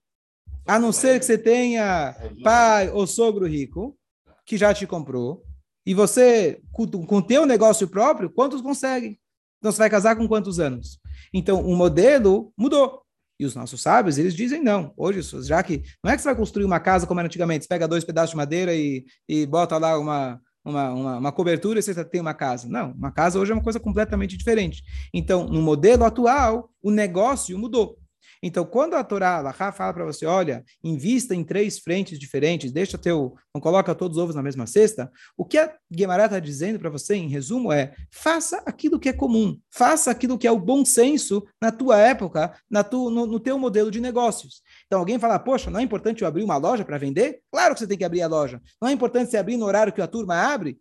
A 0.66 0.78
não 0.78 0.92
ser 0.92 1.18
que 1.18 1.24
você 1.24 1.38
tenha 1.38 2.16
pai 2.42 2.90
ou 2.90 3.06
sogro 3.06 3.46
rico 3.46 3.96
que 4.44 4.56
já 4.56 4.74
te 4.74 4.86
comprou 4.86 5.44
e 5.86 5.94
você 5.94 6.60
com 6.72 6.84
o 7.16 7.22
teu 7.22 7.46
negócio 7.46 7.86
próprio, 7.86 8.30
quantos 8.30 8.60
conseguem? 8.60 9.18
Então 9.58 9.70
você 9.70 9.78
vai 9.78 9.90
casar 9.90 10.16
com 10.16 10.26
quantos 10.26 10.58
anos? 10.58 10.98
Então 11.32 11.60
o 11.64 11.76
modelo 11.76 12.52
mudou. 12.56 13.02
E 13.38 13.44
os 13.44 13.54
nossos 13.54 13.82
sábios, 13.82 14.16
eles 14.16 14.34
dizem 14.34 14.62
não. 14.62 14.94
Hoje, 14.96 15.20
já 15.44 15.62
que 15.62 15.82
não 16.02 16.10
é 16.10 16.16
que 16.16 16.22
você 16.22 16.28
vai 16.28 16.36
construir 16.36 16.64
uma 16.64 16.80
casa 16.80 17.06
como 17.06 17.20
era 17.20 17.26
antigamente, 17.26 17.64
você 17.64 17.68
pega 17.68 17.86
dois 17.86 18.02
pedaços 18.02 18.30
de 18.30 18.36
madeira 18.36 18.74
e, 18.74 19.04
e 19.28 19.44
bota 19.44 19.76
lá 19.76 19.98
uma, 19.98 20.40
uma, 20.66 20.92
uma, 20.92 21.18
uma, 21.18 21.32
cobertura 21.32 21.78
e 21.78 21.82
você 21.82 22.04
tem 22.04 22.20
uma 22.20 22.34
casa. 22.34 22.68
Não, 22.68 22.92
uma 22.92 23.12
casa 23.12 23.38
hoje 23.38 23.52
é 23.52 23.54
uma 23.54 23.62
coisa 23.62 23.78
completamente 23.78 24.36
diferente. 24.36 24.82
Então, 25.14 25.46
no 25.46 25.62
modelo 25.62 26.04
atual, 26.04 26.70
o 26.82 26.90
negócio 26.90 27.58
mudou. 27.58 27.98
Então, 28.46 28.64
quando 28.64 28.94
a 28.94 29.02
Torá, 29.02 29.40
a 29.40 29.72
fala 29.72 29.92
para 29.92 30.04
você, 30.04 30.24
olha, 30.24 30.64
invista 30.84 31.34
em 31.34 31.42
três 31.42 31.80
frentes 31.80 32.16
diferentes, 32.16 32.70
deixa 32.70 32.96
teu, 32.96 33.34
não 33.52 33.60
coloca 33.60 33.92
todos 33.92 34.16
os 34.16 34.22
ovos 34.22 34.36
na 34.36 34.42
mesma 34.42 34.68
cesta, 34.68 35.10
o 35.36 35.44
que 35.44 35.58
a 35.58 35.74
Guimarães 35.92 36.26
está 36.26 36.38
dizendo 36.38 36.78
para 36.78 36.88
você, 36.88 37.16
em 37.16 37.28
resumo, 37.28 37.72
é 37.72 37.92
faça 38.08 38.62
aquilo 38.64 39.00
que 39.00 39.08
é 39.08 39.12
comum, 39.12 39.58
faça 39.68 40.12
aquilo 40.12 40.38
que 40.38 40.46
é 40.46 40.52
o 40.52 40.60
bom 40.60 40.84
senso 40.84 41.44
na 41.60 41.72
tua 41.72 41.98
época, 41.98 42.56
na 42.70 42.84
tu, 42.84 43.10
no, 43.10 43.26
no 43.26 43.40
teu 43.40 43.58
modelo 43.58 43.90
de 43.90 44.00
negócios. 44.00 44.62
Então, 44.86 45.00
alguém 45.00 45.18
fala, 45.18 45.40
poxa, 45.40 45.68
não 45.68 45.80
é 45.80 45.82
importante 45.82 46.22
eu 46.22 46.28
abrir 46.28 46.44
uma 46.44 46.56
loja 46.56 46.84
para 46.84 46.98
vender? 46.98 47.40
Claro 47.50 47.74
que 47.74 47.80
você 47.80 47.86
tem 47.88 47.98
que 47.98 48.04
abrir 48.04 48.22
a 48.22 48.28
loja. 48.28 48.62
Não 48.80 48.88
é 48.88 48.92
importante 48.92 49.28
você 49.28 49.38
abrir 49.38 49.56
no 49.56 49.66
horário 49.66 49.92
que 49.92 50.00
a 50.00 50.06
turma 50.06 50.36
abre 50.36 50.78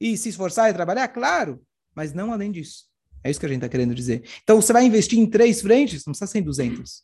e 0.00 0.16
se 0.16 0.28
esforçar 0.28 0.70
e 0.70 0.74
trabalhar? 0.74 1.08
Claro, 1.08 1.60
mas 1.92 2.12
não 2.12 2.32
além 2.32 2.52
disso. 2.52 2.89
É 3.22 3.30
isso 3.30 3.38
que 3.38 3.46
a 3.46 3.48
gente 3.48 3.58
está 3.58 3.68
querendo 3.68 3.94
dizer. 3.94 4.22
Então, 4.42 4.60
você 4.60 4.72
vai 4.72 4.84
investir 4.84 5.18
em 5.18 5.26
três 5.26 5.60
frentes, 5.60 6.04
não 6.06 6.12
precisa 6.12 6.30
ser 6.30 6.38
em 6.38 6.42
200. 6.42 7.02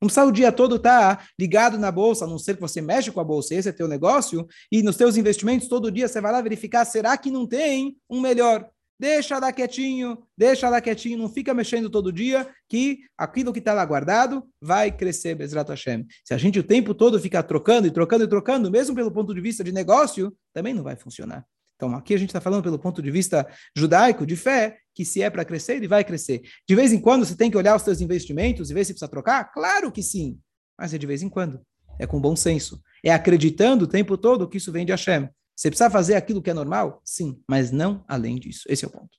Não 0.00 0.06
precisa 0.06 0.26
o 0.26 0.32
dia 0.32 0.52
todo 0.52 0.76
estar 0.76 1.16
tá 1.16 1.28
ligado 1.38 1.76
na 1.76 1.90
bolsa, 1.90 2.24
a 2.24 2.28
não 2.28 2.38
ser 2.38 2.54
que 2.54 2.60
você 2.60 2.80
mexe 2.80 3.10
com 3.10 3.20
a 3.20 3.24
bolsa, 3.24 3.54
esse 3.54 3.68
é 3.68 3.72
teu 3.72 3.88
negócio, 3.88 4.46
e 4.70 4.82
nos 4.82 4.96
teus 4.96 5.16
investimentos 5.16 5.68
todo 5.68 5.90
dia 5.90 6.06
você 6.06 6.20
vai 6.20 6.30
lá 6.30 6.40
verificar, 6.40 6.84
será 6.84 7.16
que 7.16 7.30
não 7.30 7.46
tem 7.46 7.96
um 8.08 8.20
melhor? 8.20 8.70
Deixa 9.00 9.38
lá 9.38 9.52
quietinho, 9.52 10.18
deixa 10.36 10.68
lá 10.68 10.80
quietinho, 10.80 11.18
não 11.18 11.28
fica 11.28 11.54
mexendo 11.54 11.88
todo 11.88 12.12
dia, 12.12 12.48
que 12.68 13.00
aquilo 13.16 13.52
que 13.52 13.60
está 13.60 13.72
lá 13.72 13.84
guardado 13.84 14.44
vai 14.60 14.90
crescer, 14.90 15.36
Bezrat 15.36 15.68
Hashem. 15.68 16.04
Se 16.24 16.34
a 16.34 16.38
gente 16.38 16.58
o 16.58 16.64
tempo 16.64 16.92
todo 16.92 17.20
ficar 17.20 17.44
trocando 17.44 17.86
e 17.86 17.92
trocando 17.92 18.24
e 18.24 18.28
trocando, 18.28 18.70
mesmo 18.70 18.96
pelo 18.96 19.12
ponto 19.12 19.32
de 19.32 19.40
vista 19.40 19.62
de 19.62 19.70
negócio, 19.70 20.36
também 20.52 20.74
não 20.74 20.82
vai 20.82 20.96
funcionar. 20.96 21.46
Então, 21.78 21.94
aqui 21.94 22.12
a 22.12 22.18
gente 22.18 22.30
está 22.30 22.40
falando 22.40 22.64
pelo 22.64 22.76
ponto 22.76 23.00
de 23.00 23.08
vista 23.08 23.48
judaico, 23.74 24.26
de 24.26 24.34
fé, 24.34 24.78
que 24.92 25.04
se 25.04 25.22
é 25.22 25.30
para 25.30 25.44
crescer, 25.44 25.76
ele 25.76 25.86
vai 25.86 26.02
crescer. 26.02 26.42
De 26.68 26.74
vez 26.74 26.92
em 26.92 27.00
quando 27.00 27.24
você 27.24 27.36
tem 27.36 27.48
que 27.48 27.56
olhar 27.56 27.76
os 27.76 27.82
seus 27.82 28.00
investimentos 28.00 28.68
e 28.68 28.74
ver 28.74 28.84
se 28.84 28.92
precisa 28.92 29.08
trocar? 29.08 29.44
Claro 29.52 29.92
que 29.92 30.02
sim, 30.02 30.40
mas 30.76 30.92
é 30.92 30.98
de 30.98 31.06
vez 31.06 31.22
em 31.22 31.28
quando. 31.28 31.60
É 31.96 32.04
com 32.04 32.20
bom 32.20 32.34
senso. 32.34 32.82
É 33.02 33.12
acreditando 33.12 33.84
o 33.84 33.88
tempo 33.88 34.18
todo 34.18 34.48
que 34.48 34.56
isso 34.56 34.72
vem 34.72 34.84
de 34.84 34.90
Hashem. 34.90 35.28
Você 35.54 35.70
precisa 35.70 35.88
fazer 35.88 36.16
aquilo 36.16 36.42
que 36.42 36.50
é 36.50 36.54
normal? 36.54 37.00
Sim, 37.04 37.40
mas 37.48 37.70
não 37.70 38.04
além 38.08 38.40
disso. 38.40 38.64
Esse 38.68 38.84
é 38.84 38.88
o 38.88 38.90
ponto. 38.90 39.16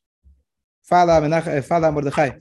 Fala, 0.85 1.17
eh, 1.47 1.61
fala 1.61 1.89
Mordecai. 1.89 2.37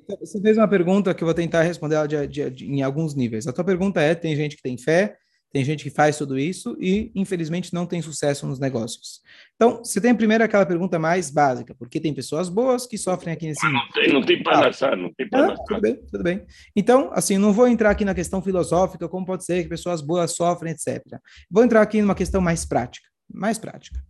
Então, 0.00 0.16
você 0.18 0.40
fez 0.40 0.58
uma 0.58 0.68
pergunta 0.68 1.14
que 1.14 1.22
eu 1.22 1.26
vou 1.26 1.34
tentar 1.34 1.62
responder 1.62 2.08
de, 2.08 2.26
de, 2.26 2.50
de, 2.50 2.66
em 2.66 2.82
alguns 2.82 3.14
níveis. 3.14 3.46
A 3.46 3.52
tua 3.52 3.64
pergunta 3.64 4.00
é: 4.00 4.16
tem 4.16 4.34
gente 4.34 4.56
que 4.56 4.62
tem 4.62 4.76
fé, 4.76 5.16
tem 5.54 5.64
gente 5.64 5.84
que 5.84 5.90
faz 5.90 6.18
tudo 6.18 6.36
isso 6.36 6.76
e, 6.80 7.12
infelizmente, 7.14 7.72
não 7.72 7.86
tem 7.86 8.02
sucesso 8.02 8.44
nos 8.44 8.58
negócios. 8.58 9.20
Então, 9.54 9.84
você 9.84 10.00
tem 10.00 10.12
primeiro 10.12 10.42
aquela 10.42 10.66
pergunta 10.66 10.98
mais 10.98 11.30
básica, 11.30 11.72
porque 11.78 12.00
tem 12.00 12.12
pessoas 12.12 12.48
boas 12.48 12.88
que 12.88 12.98
sofrem 12.98 13.32
aqui 13.32 13.46
nesse... 13.46 13.64
Não 13.64 13.88
tem, 13.90 14.12
não 14.12 14.20
tem 14.20 14.42
palhaçada, 14.42 14.96
não 14.96 15.14
tem 15.14 15.28
palhaçada. 15.28 15.60
Ah, 15.60 15.64
tudo 15.68 15.80
bem, 15.80 15.96
tudo 16.10 16.24
bem. 16.24 16.44
Então, 16.74 17.08
assim, 17.12 17.38
não 17.38 17.52
vou 17.52 17.68
entrar 17.68 17.90
aqui 17.90 18.04
na 18.04 18.16
questão 18.16 18.42
filosófica, 18.42 19.08
como 19.08 19.24
pode 19.24 19.44
ser 19.44 19.62
que 19.62 19.68
pessoas 19.68 20.00
boas 20.00 20.32
sofrem, 20.32 20.72
etc. 20.72 21.00
Vou 21.48 21.62
entrar 21.62 21.82
aqui 21.82 22.02
numa 22.02 22.16
questão 22.16 22.40
mais 22.40 22.64
prática, 22.64 23.08
mais 23.32 23.56
prática. 23.56 24.00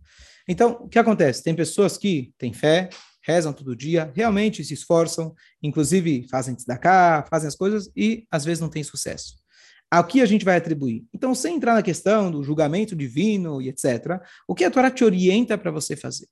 Então, 0.49 0.79
o 0.81 0.89
que 0.89 0.97
acontece? 0.97 1.43
Tem 1.43 1.53
pessoas 1.53 1.95
que 1.95 2.33
têm 2.39 2.53
fé, 2.53 2.89
rezam 3.23 3.53
todo 3.53 3.75
dia, 3.75 4.11
realmente 4.15 4.63
se 4.63 4.73
esforçam, 4.73 5.31
inclusive 5.61 6.27
fazem 6.27 6.55
cá, 6.81 7.23
fazem 7.29 7.47
as 7.47 7.55
coisas 7.55 7.87
e 7.95 8.25
às 8.31 8.43
vezes 8.43 8.61
não 8.61 8.69
têm 8.69 8.83
sucesso 8.83 9.44
ao 9.91 10.03
que 10.03 10.21
a 10.21 10.25
gente 10.25 10.43
vai 10.43 10.57
atribuir. 10.57 11.05
Então, 11.13 11.33
sem 11.35 11.55
entrar 11.55 11.73
na 11.73 11.83
questão 11.83 12.31
do 12.31 12.43
julgamento 12.43 12.95
divino 12.95 13.61
e 13.61 13.69
etc., 13.69 14.19
o 14.47 14.55
que 14.55 14.63
a 14.63 14.71
Torá 14.71 14.89
te 14.89 15.03
orienta 15.03 15.57
para 15.57 15.71
você 15.71 15.95
fazer? 15.95 16.27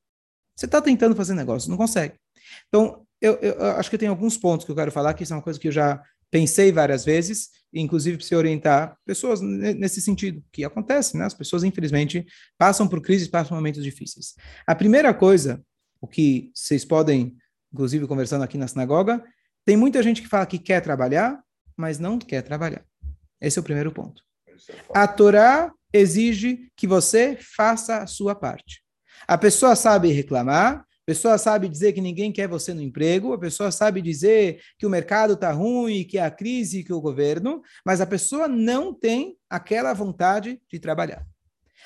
Você 0.55 0.65
está 0.65 0.81
tentando 0.81 1.15
fazer 1.15 1.33
negócio, 1.33 1.69
não 1.69 1.77
consegue. 1.77 2.15
Então, 2.67 3.05
eu, 3.21 3.33
eu, 3.41 3.53
eu, 3.53 3.71
acho 3.77 3.89
que 3.89 3.97
tem 3.97 4.07
alguns 4.07 4.37
pontos 4.37 4.65
que 4.65 4.71
eu 4.71 4.75
quero 4.75 4.91
falar, 4.91 5.13
que 5.13 5.25
são 5.25 5.35
é 5.35 5.37
uma 5.37 5.43
coisa 5.43 5.59
que 5.59 5.67
eu 5.67 5.71
já 5.71 6.01
pensei 6.29 6.71
várias 6.71 7.05
vezes, 7.05 7.49
inclusive 7.71 8.17
para 8.17 8.25
se 8.25 8.35
orientar 8.35 8.97
pessoas 9.05 9.39
nesse 9.39 10.01
sentido, 10.01 10.43
que 10.51 10.65
acontece, 10.65 11.15
né? 11.15 11.25
As 11.25 11.33
pessoas, 11.33 11.63
infelizmente, 11.63 12.25
passam 12.57 12.87
por 12.87 13.01
crises, 13.01 13.27
passam 13.27 13.55
momentos 13.55 13.83
difíceis. 13.83 14.35
A 14.67 14.75
primeira 14.75 15.13
coisa, 15.13 15.63
o 16.01 16.07
que 16.07 16.51
vocês 16.53 16.83
podem, 16.83 17.37
inclusive 17.71 18.07
conversando 18.07 18.43
aqui 18.43 18.57
na 18.57 18.67
sinagoga, 18.67 19.23
tem 19.65 19.77
muita 19.77 20.03
gente 20.03 20.21
que 20.21 20.27
fala 20.27 20.45
que 20.45 20.59
quer 20.59 20.81
trabalhar, 20.81 21.41
mas 21.77 21.99
não 21.99 22.19
quer 22.19 22.41
trabalhar. 22.41 22.83
Esse 23.43 23.59
é 23.59 23.61
o 23.61 23.63
primeiro 23.63 23.91
ponto. 23.91 24.23
A 24.93 25.05
Torá 25.05 25.69
exige 25.91 26.71
que 26.77 26.87
você 26.87 27.37
faça 27.37 27.97
a 27.97 28.07
sua 28.07 28.33
parte. 28.33 28.81
A 29.27 29.37
pessoa 29.37 29.75
sabe 29.75 30.11
reclamar, 30.11 30.77
a 30.79 31.05
pessoa 31.05 31.37
sabe 31.37 31.67
dizer 31.67 31.91
que 31.91 31.99
ninguém 31.99 32.31
quer 32.31 32.47
você 32.47 32.73
no 32.73 32.81
emprego, 32.81 33.33
a 33.33 33.37
pessoa 33.37 33.69
sabe 33.69 34.01
dizer 34.01 34.61
que 34.79 34.85
o 34.85 34.89
mercado 34.89 35.33
está 35.33 35.51
ruim, 35.51 36.05
que 36.05 36.17
a 36.17 36.31
crise, 36.31 36.83
que 36.83 36.93
o 36.93 37.01
governo, 37.01 37.61
mas 37.85 37.99
a 37.99 38.05
pessoa 38.05 38.47
não 38.47 38.93
tem 38.93 39.35
aquela 39.49 39.93
vontade 39.93 40.61
de 40.71 40.79
trabalhar. 40.79 41.27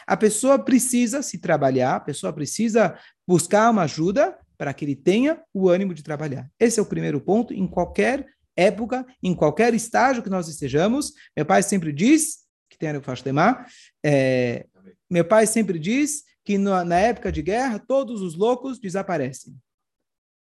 A 0.06 0.16
pessoa 0.16 0.60
precisa 0.60 1.24
se 1.24 1.40
trabalhar, 1.40 1.96
a 1.96 2.00
pessoa 2.00 2.32
precisa 2.32 2.98
buscar 3.28 3.72
uma 3.72 3.82
ajuda 3.84 4.38
para 4.58 4.74
que 4.74 4.86
ele 4.86 4.96
tenha 4.96 5.42
o 5.52 5.68
ânimo 5.68 5.94
de 5.94 6.04
trabalhar. 6.04 6.50
Esse 6.60 6.80
é 6.80 6.84
o 6.84 6.86
primeiro 6.86 7.20
ponto 7.20 7.54
em 7.54 7.68
qualquer 7.68 8.26
época, 8.58 9.06
em 9.22 9.36
qualquer 9.36 9.74
estágio 9.74 10.24
que 10.24 10.30
nós 10.30 10.48
estejamos. 10.50 11.14
Meu 11.36 11.46
pai 11.46 11.62
sempre 11.62 11.94
diz, 11.94 12.40
que 12.70 12.78
tem 12.78 12.90
a 12.90 13.16
temar, 13.24 13.68
é, 14.04 14.66
meu 15.10 15.24
pai 15.24 15.48
sempre 15.48 15.80
diz 15.80 16.24
que 16.44 16.58
no, 16.58 16.84
na 16.84 16.98
época 16.98 17.32
de 17.32 17.42
guerra 17.42 17.80
todos 17.80 18.22
os 18.22 18.36
loucos 18.36 18.80
desaparecem. 18.80 19.56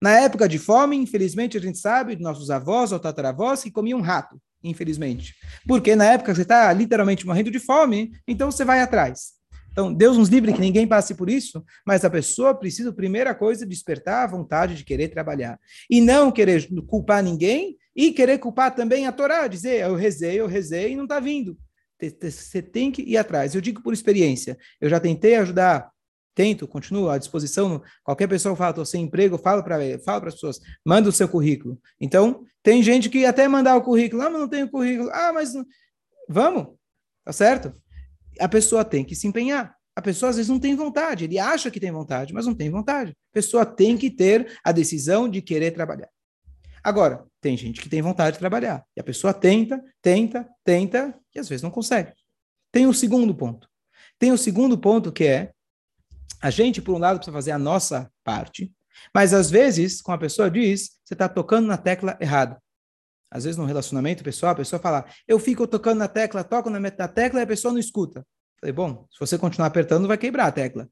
Na 0.01 0.19
época 0.19 0.49
de 0.49 0.57
fome, 0.57 0.97
infelizmente, 0.97 1.57
a 1.57 1.61
gente 1.61 1.77
sabe 1.77 2.15
de 2.15 2.23
nossos 2.23 2.49
avós 2.49 2.91
ou 2.91 2.99
tataravós 2.99 3.61
que 3.61 3.69
comiam 3.69 4.01
rato, 4.01 4.41
infelizmente. 4.63 5.35
Porque 5.67 5.95
na 5.95 6.05
época 6.05 6.33
você 6.33 6.41
está 6.41 6.73
literalmente 6.73 7.25
morrendo 7.25 7.51
de 7.51 7.59
fome, 7.59 8.11
então 8.27 8.49
você 8.49 8.65
vai 8.65 8.81
atrás. 8.81 9.40
Então, 9.71 9.93
Deus 9.93 10.17
nos 10.17 10.29
livre 10.29 10.53
que 10.53 10.59
ninguém 10.59 10.85
passe 10.85 11.15
por 11.15 11.29
isso, 11.29 11.63
mas 11.85 12.03
a 12.03 12.09
pessoa 12.09 12.53
precisa, 12.53 12.91
primeira 12.91 13.33
coisa, 13.33 13.65
despertar 13.65 14.23
a 14.23 14.27
vontade 14.27 14.75
de 14.75 14.83
querer 14.83 15.07
trabalhar. 15.07 15.59
E 15.89 16.01
não 16.01 16.31
querer 16.31 16.67
culpar 16.85 17.23
ninguém 17.23 17.77
e 17.95 18.11
querer 18.11 18.37
culpar 18.37 18.75
também 18.75 19.07
a 19.07 19.11
Torá, 19.11 19.47
dizer, 19.47 19.81
eu 19.81 19.95
rezei, 19.95 20.39
eu 20.39 20.47
rezei 20.47 20.91
e 20.91 20.95
não 20.95 21.03
está 21.03 21.19
vindo. 21.19 21.57
Você 21.99 22.61
tem 22.61 22.91
que 22.91 23.01
ir 23.03 23.17
atrás. 23.17 23.53
Eu 23.53 23.61
digo 23.61 23.81
por 23.81 23.93
experiência. 23.93 24.57
Eu 24.79 24.89
já 24.89 24.99
tentei 24.99 25.35
ajudar, 25.35 25.89
tento, 26.33 26.67
continuo 26.67 27.09
à 27.09 27.17
disposição. 27.17 27.81
Qualquer 28.03 28.27
pessoa 28.27 28.55
fala, 28.55 28.71
estou 28.71 28.85
sem 28.85 29.03
emprego, 29.03 29.37
falo 29.37 29.63
para 29.63 29.77
falo 29.99 30.27
as 30.27 30.33
pessoas, 30.33 30.59
manda 30.85 31.07
o 31.07 31.13
seu 31.13 31.29
currículo. 31.29 31.79
Então, 31.99 32.43
tem 32.63 32.81
gente 32.83 33.09
que 33.09 33.25
até 33.25 33.47
mandar 33.47 33.75
o 33.75 33.83
currículo, 33.83 34.21
ah, 34.21 34.29
mas 34.29 34.41
não 34.41 34.49
tenho 34.49 34.69
currículo. 34.69 35.09
Ah, 35.11 35.31
mas 35.33 35.53
vamos, 36.27 36.67
tá 37.23 37.31
certo? 37.31 37.73
A 38.39 38.47
pessoa 38.47 38.83
tem 38.83 39.03
que 39.03 39.15
se 39.15 39.27
empenhar. 39.27 39.75
A 39.95 40.01
pessoa 40.01 40.29
às 40.29 40.37
vezes 40.37 40.49
não 40.49 40.59
tem 40.59 40.75
vontade, 40.75 41.25
ele 41.25 41.37
acha 41.37 41.69
que 41.69 41.79
tem 41.79 41.91
vontade, 41.91 42.33
mas 42.33 42.45
não 42.45 42.55
tem 42.55 42.69
vontade. 42.69 43.11
A 43.11 43.33
pessoa 43.33 43.65
tem 43.65 43.97
que 43.97 44.09
ter 44.09 44.59
a 44.63 44.71
decisão 44.71 45.27
de 45.27 45.41
querer 45.41 45.71
trabalhar. 45.71 46.09
Agora, 46.83 47.25
tem 47.41 47.57
gente 47.57 47.81
que 47.81 47.89
tem 47.89 48.01
vontade 48.01 48.33
de 48.33 48.39
trabalhar. 48.39 48.83
E 48.95 49.01
a 49.01 49.03
pessoa 49.03 49.33
tenta, 49.33 49.83
tenta, 50.01 50.47
tenta, 50.63 51.13
e 51.35 51.39
às 51.39 51.47
vezes 51.47 51.61
não 51.61 51.69
consegue. 51.69 52.13
Tem 52.71 52.87
o 52.87 52.93
segundo 52.93 53.35
ponto. 53.35 53.67
Tem 54.17 54.31
o 54.31 54.37
segundo 54.37 54.77
ponto 54.77 55.11
que 55.11 55.25
é 55.25 55.51
a 56.41 56.49
gente, 56.49 56.81
por 56.81 56.95
um 56.95 56.97
lado, 56.97 57.17
precisa 57.17 57.35
fazer 57.35 57.51
a 57.51 57.59
nossa 57.59 58.11
parte, 58.23 58.73
mas 59.13 59.33
às 59.33 59.51
vezes, 59.51 60.01
como 60.01 60.15
a 60.15 60.19
pessoa 60.19 60.49
diz, 60.49 60.97
você 61.03 61.13
está 61.13 61.29
tocando 61.29 61.67
na 61.67 61.77
tecla 61.77 62.17
errada. 62.19 62.61
Às 63.31 63.45
vezes, 63.45 63.57
no 63.57 63.65
relacionamento 63.65 64.23
pessoal, 64.23 64.51
a 64.51 64.55
pessoa 64.55 64.79
fala, 64.79 65.05
eu 65.25 65.39
fico 65.39 65.65
tocando 65.65 65.99
na 65.99 66.07
tecla, 66.07 66.43
toco 66.43 66.69
na 66.69 66.91
tecla 66.91 67.39
e 67.39 67.43
a 67.43 67.47
pessoa 67.47 67.71
não 67.71 67.79
escuta. 67.79 68.25
Falei, 68.59 68.73
bom, 68.73 69.07
se 69.09 69.19
você 69.19 69.37
continuar 69.37 69.67
apertando, 69.67 70.07
vai 70.07 70.17
quebrar 70.17 70.47
a 70.47 70.51
tecla. 70.51 70.87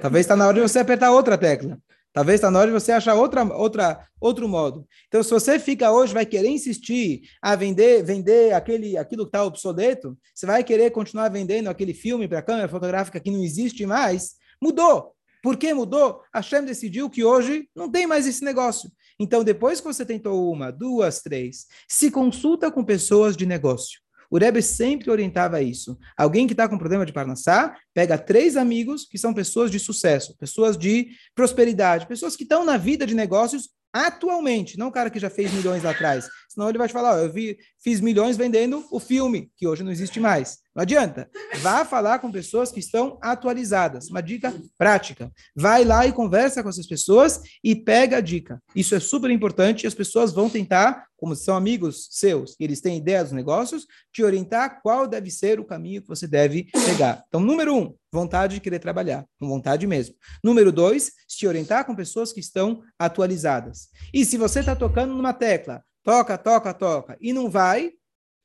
Talvez 0.00 0.24
está 0.24 0.34
na 0.34 0.46
hora 0.46 0.54
de 0.54 0.62
você 0.62 0.78
apertar 0.78 1.12
outra 1.12 1.36
tecla. 1.36 1.78
Talvez 2.12 2.36
está 2.36 2.50
na 2.50 2.60
hora 2.60 2.68
de 2.68 2.72
você 2.72 2.92
achar 2.92 3.14
outra, 3.14 3.44
outra, 3.44 4.06
outro 4.20 4.48
modo. 4.48 4.86
Então, 5.08 5.22
se 5.22 5.30
você 5.30 5.58
fica 5.58 5.90
hoje, 5.90 6.14
vai 6.14 6.24
querer 6.24 6.48
insistir 6.48 7.22
a 7.42 7.56
vender, 7.56 8.04
vender 8.04 8.54
aquele, 8.54 8.96
aquilo 8.96 9.24
que 9.24 9.30
está 9.30 9.44
obsoleto, 9.44 10.16
você 10.32 10.46
vai 10.46 10.62
querer 10.62 10.90
continuar 10.92 11.28
vendendo 11.28 11.68
aquele 11.68 11.92
filme 11.92 12.28
para 12.28 12.40
câmera 12.40 12.68
fotográfica 12.68 13.18
que 13.18 13.32
não 13.32 13.42
existe 13.42 13.84
mais, 13.84 14.36
mudou. 14.62 15.12
Por 15.44 15.58
que 15.58 15.74
mudou? 15.74 16.22
A 16.32 16.40
Shem 16.40 16.64
decidiu 16.64 17.10
que 17.10 17.22
hoje 17.22 17.68
não 17.76 17.90
tem 17.90 18.06
mais 18.06 18.26
esse 18.26 18.42
negócio. 18.42 18.90
Então, 19.20 19.44
depois 19.44 19.78
que 19.78 19.86
você 19.86 20.02
tentou 20.02 20.50
uma, 20.50 20.70
duas, 20.70 21.20
três, 21.20 21.66
se 21.86 22.10
consulta 22.10 22.70
com 22.70 22.82
pessoas 22.82 23.36
de 23.36 23.44
negócio. 23.44 24.00
O 24.30 24.38
Rebbe 24.38 24.62
sempre 24.62 25.10
orientava 25.10 25.60
isso. 25.60 25.98
Alguém 26.16 26.46
que 26.46 26.54
está 26.54 26.66
com 26.66 26.78
problema 26.78 27.04
de 27.04 27.12
Parnassá, 27.12 27.76
pega 27.92 28.16
três 28.16 28.56
amigos 28.56 29.04
que 29.04 29.18
são 29.18 29.34
pessoas 29.34 29.70
de 29.70 29.78
sucesso, 29.78 30.34
pessoas 30.38 30.78
de 30.78 31.08
prosperidade, 31.34 32.06
pessoas 32.06 32.34
que 32.34 32.44
estão 32.44 32.64
na 32.64 32.78
vida 32.78 33.06
de 33.06 33.14
negócios 33.14 33.68
atualmente, 33.94 34.76
não 34.76 34.88
o 34.88 34.92
cara 34.92 35.08
que 35.08 35.20
já 35.20 35.30
fez 35.30 35.52
milhões 35.52 35.84
lá 35.84 35.92
atrás. 35.92 36.28
Senão 36.48 36.68
ele 36.68 36.78
vai 36.78 36.88
te 36.88 36.92
falar, 36.92 37.14
oh, 37.14 37.18
eu 37.18 37.32
vi, 37.32 37.56
fiz 37.82 38.00
milhões 38.00 38.36
vendendo 38.36 38.84
o 38.90 38.98
filme, 38.98 39.50
que 39.56 39.66
hoje 39.66 39.84
não 39.84 39.92
existe 39.92 40.18
mais. 40.18 40.58
Não 40.74 40.82
adianta. 40.82 41.30
Vá 41.60 41.84
falar 41.84 42.18
com 42.18 42.32
pessoas 42.32 42.72
que 42.72 42.80
estão 42.80 43.16
atualizadas. 43.22 44.08
Uma 44.08 44.20
dica 44.20 44.52
prática. 44.76 45.30
Vai 45.54 45.84
lá 45.84 46.04
e 46.06 46.12
conversa 46.12 46.62
com 46.62 46.68
essas 46.68 46.86
pessoas 46.86 47.40
e 47.62 47.76
pega 47.76 48.16
a 48.16 48.20
dica. 48.20 48.60
Isso 48.74 48.94
é 48.94 49.00
super 49.00 49.30
importante 49.30 49.84
e 49.84 49.86
as 49.86 49.94
pessoas 49.94 50.32
vão 50.32 50.50
tentar, 50.50 51.06
como 51.16 51.36
são 51.36 51.56
amigos 51.56 52.08
seus 52.10 52.56
eles 52.64 52.80
têm 52.80 52.96
ideia 52.96 53.22
dos 53.22 53.32
negócios, 53.32 53.86
te 54.12 54.22
orientar 54.22 54.80
qual 54.82 55.06
deve 55.06 55.30
ser 55.30 55.60
o 55.60 55.64
caminho 55.64 56.02
que 56.02 56.08
você 56.08 56.26
deve 56.26 56.66
pegar. 56.86 57.24
Então, 57.28 57.40
número 57.40 57.74
um, 57.74 57.94
vontade 58.12 58.54
de 58.54 58.60
querer 58.60 58.78
trabalhar, 58.78 59.24
com 59.38 59.48
vontade 59.48 59.86
mesmo. 59.86 60.14
Número 60.42 60.72
dois, 60.72 61.12
se 61.34 61.46
orientar 61.46 61.84
com 61.84 61.94
pessoas 61.94 62.32
que 62.32 62.40
estão 62.40 62.82
atualizadas. 62.98 63.88
E 64.12 64.24
se 64.24 64.36
você 64.36 64.60
está 64.60 64.74
tocando 64.74 65.14
numa 65.14 65.32
tecla, 65.32 65.82
toca, 66.02 66.36
toca, 66.36 66.72
toca, 66.74 67.16
e 67.20 67.32
não 67.32 67.50
vai, 67.50 67.92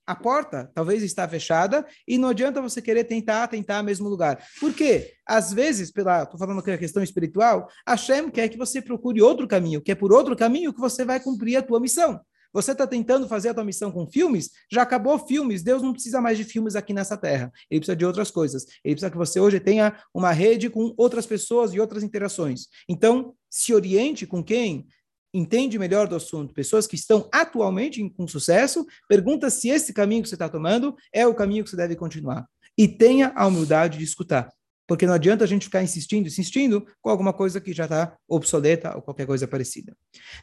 a 0.09 0.15
porta 0.15 0.71
talvez 0.73 1.03
está 1.03 1.27
fechada 1.27 1.85
e 2.07 2.17
não 2.17 2.29
adianta 2.29 2.61
você 2.61 2.81
querer 2.81 3.03
tentar, 3.03 3.47
tentar 3.47 3.77
no 3.77 3.83
mesmo 3.83 4.09
lugar. 4.09 4.43
Por 4.59 4.73
quê? 4.73 5.13
Às 5.23 5.53
vezes, 5.53 5.91
pela, 5.91 6.23
estou 6.23 6.39
falando 6.39 6.59
aqui 6.61 6.71
a 6.71 6.77
questão 6.79 7.03
espiritual, 7.03 7.69
a 7.85 7.95
Shem 7.95 8.29
quer 8.31 8.49
que 8.49 8.57
você 8.57 8.81
procure 8.81 9.21
outro 9.21 9.47
caminho, 9.47 9.81
que 9.81 9.91
é 9.91 9.95
por 9.95 10.11
outro 10.11 10.35
caminho 10.35 10.73
que 10.73 10.79
você 10.79 11.05
vai 11.05 11.19
cumprir 11.19 11.57
a 11.57 11.61
tua 11.61 11.79
missão. 11.79 12.19
Você 12.53 12.71
está 12.71 12.87
tentando 12.87 13.27
fazer 13.27 13.49
a 13.49 13.53
tua 13.53 13.63
missão 13.63 13.91
com 13.91 14.07
filmes? 14.07 14.49
Já 14.71 14.81
acabou 14.81 15.19
filmes. 15.19 15.61
Deus 15.61 15.81
não 15.81 15.93
precisa 15.93 16.19
mais 16.19 16.37
de 16.37 16.43
filmes 16.43 16.75
aqui 16.75 16.93
nessa 16.93 17.15
terra. 17.15 17.51
Ele 17.69 17.79
precisa 17.79 17.95
de 17.95 18.05
outras 18.05 18.31
coisas. 18.31 18.65
Ele 18.83 18.95
precisa 18.95 19.11
que 19.11 19.17
você 19.17 19.39
hoje 19.39 19.59
tenha 19.59 19.97
uma 20.13 20.31
rede 20.31 20.69
com 20.69 20.93
outras 20.97 21.25
pessoas 21.25 21.73
e 21.73 21.79
outras 21.79 22.03
interações. 22.03 22.67
Então, 22.87 23.33
se 23.49 23.73
oriente 23.73 24.25
com 24.25 24.43
quem 24.43 24.87
entende 25.33 25.77
melhor 25.77 26.07
do 26.07 26.15
assunto, 26.15 26.53
pessoas 26.53 26.87
que 26.87 26.95
estão 26.95 27.29
atualmente 27.31 28.07
com 28.17 28.27
sucesso, 28.27 28.85
pergunta 29.07 29.49
se 29.49 29.69
esse 29.69 29.93
caminho 29.93 30.23
que 30.23 30.29
você 30.29 30.35
está 30.35 30.49
tomando 30.49 30.95
é 31.13 31.27
o 31.27 31.35
caminho 31.35 31.63
que 31.63 31.69
você 31.69 31.77
deve 31.77 31.95
continuar. 31.95 32.47
E 32.77 32.87
tenha 32.87 33.31
a 33.35 33.45
humildade 33.45 33.97
de 33.97 34.03
escutar. 34.03 34.49
Porque 34.87 35.05
não 35.05 35.13
adianta 35.13 35.43
a 35.43 35.47
gente 35.47 35.65
ficar 35.65 35.83
insistindo, 35.83 36.25
insistindo 36.25 36.83
com 36.99 37.11
alguma 37.11 37.31
coisa 37.31 37.61
que 37.61 37.73
já 37.73 37.83
está 37.83 38.17
obsoleta 38.27 38.95
ou 38.95 39.03
qualquer 39.03 39.27
coisa 39.27 39.47
parecida. 39.47 39.95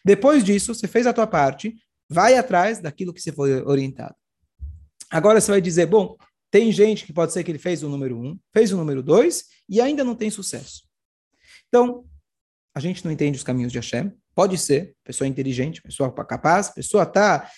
Depois 0.05 0.45
disso, 0.45 0.73
você 0.73 0.87
fez 0.87 1.05
a 1.05 1.12
tua 1.12 1.27
parte, 1.27 1.75
vai 2.09 2.37
atrás 2.37 2.81
daquilo 2.81 3.12
que 3.12 3.21
você 3.21 3.33
foi 3.33 3.62
orientado. 3.62 4.14
Agora 5.11 5.40
você 5.40 5.51
vai 5.51 5.61
dizer, 5.61 5.87
bom, 5.87 6.16
tem 6.51 6.73
gente 6.73 7.05
que 7.05 7.12
pode 7.12 7.33
ser 7.33 7.45
que 7.45 7.51
ele 7.51 7.59
fez 7.59 7.83
o 7.83 7.88
número 7.88 8.19
um, 8.19 8.38
fez 8.53 8.73
o 8.73 8.77
número 8.77 9.03
dois 9.03 9.45
e 9.69 9.81
ainda 9.81 10.05
não 10.05 10.14
tem 10.14 10.31
sucesso. 10.31 10.85
Então, 11.69 12.05
a 12.75 12.81
gente 12.81 13.05
não 13.05 13.12
entende 13.12 13.37
os 13.37 13.45
caminhos 13.45 13.73
de 13.73 13.79
Hashem. 13.79 14.12
Pode 14.35 14.59
ser, 14.59 14.95
pessoa 15.03 15.27
inteligente, 15.27 15.83
pessoa 15.83 16.12
capaz, 16.12 16.69
pessoa 16.71 17.05
está 17.05 17.51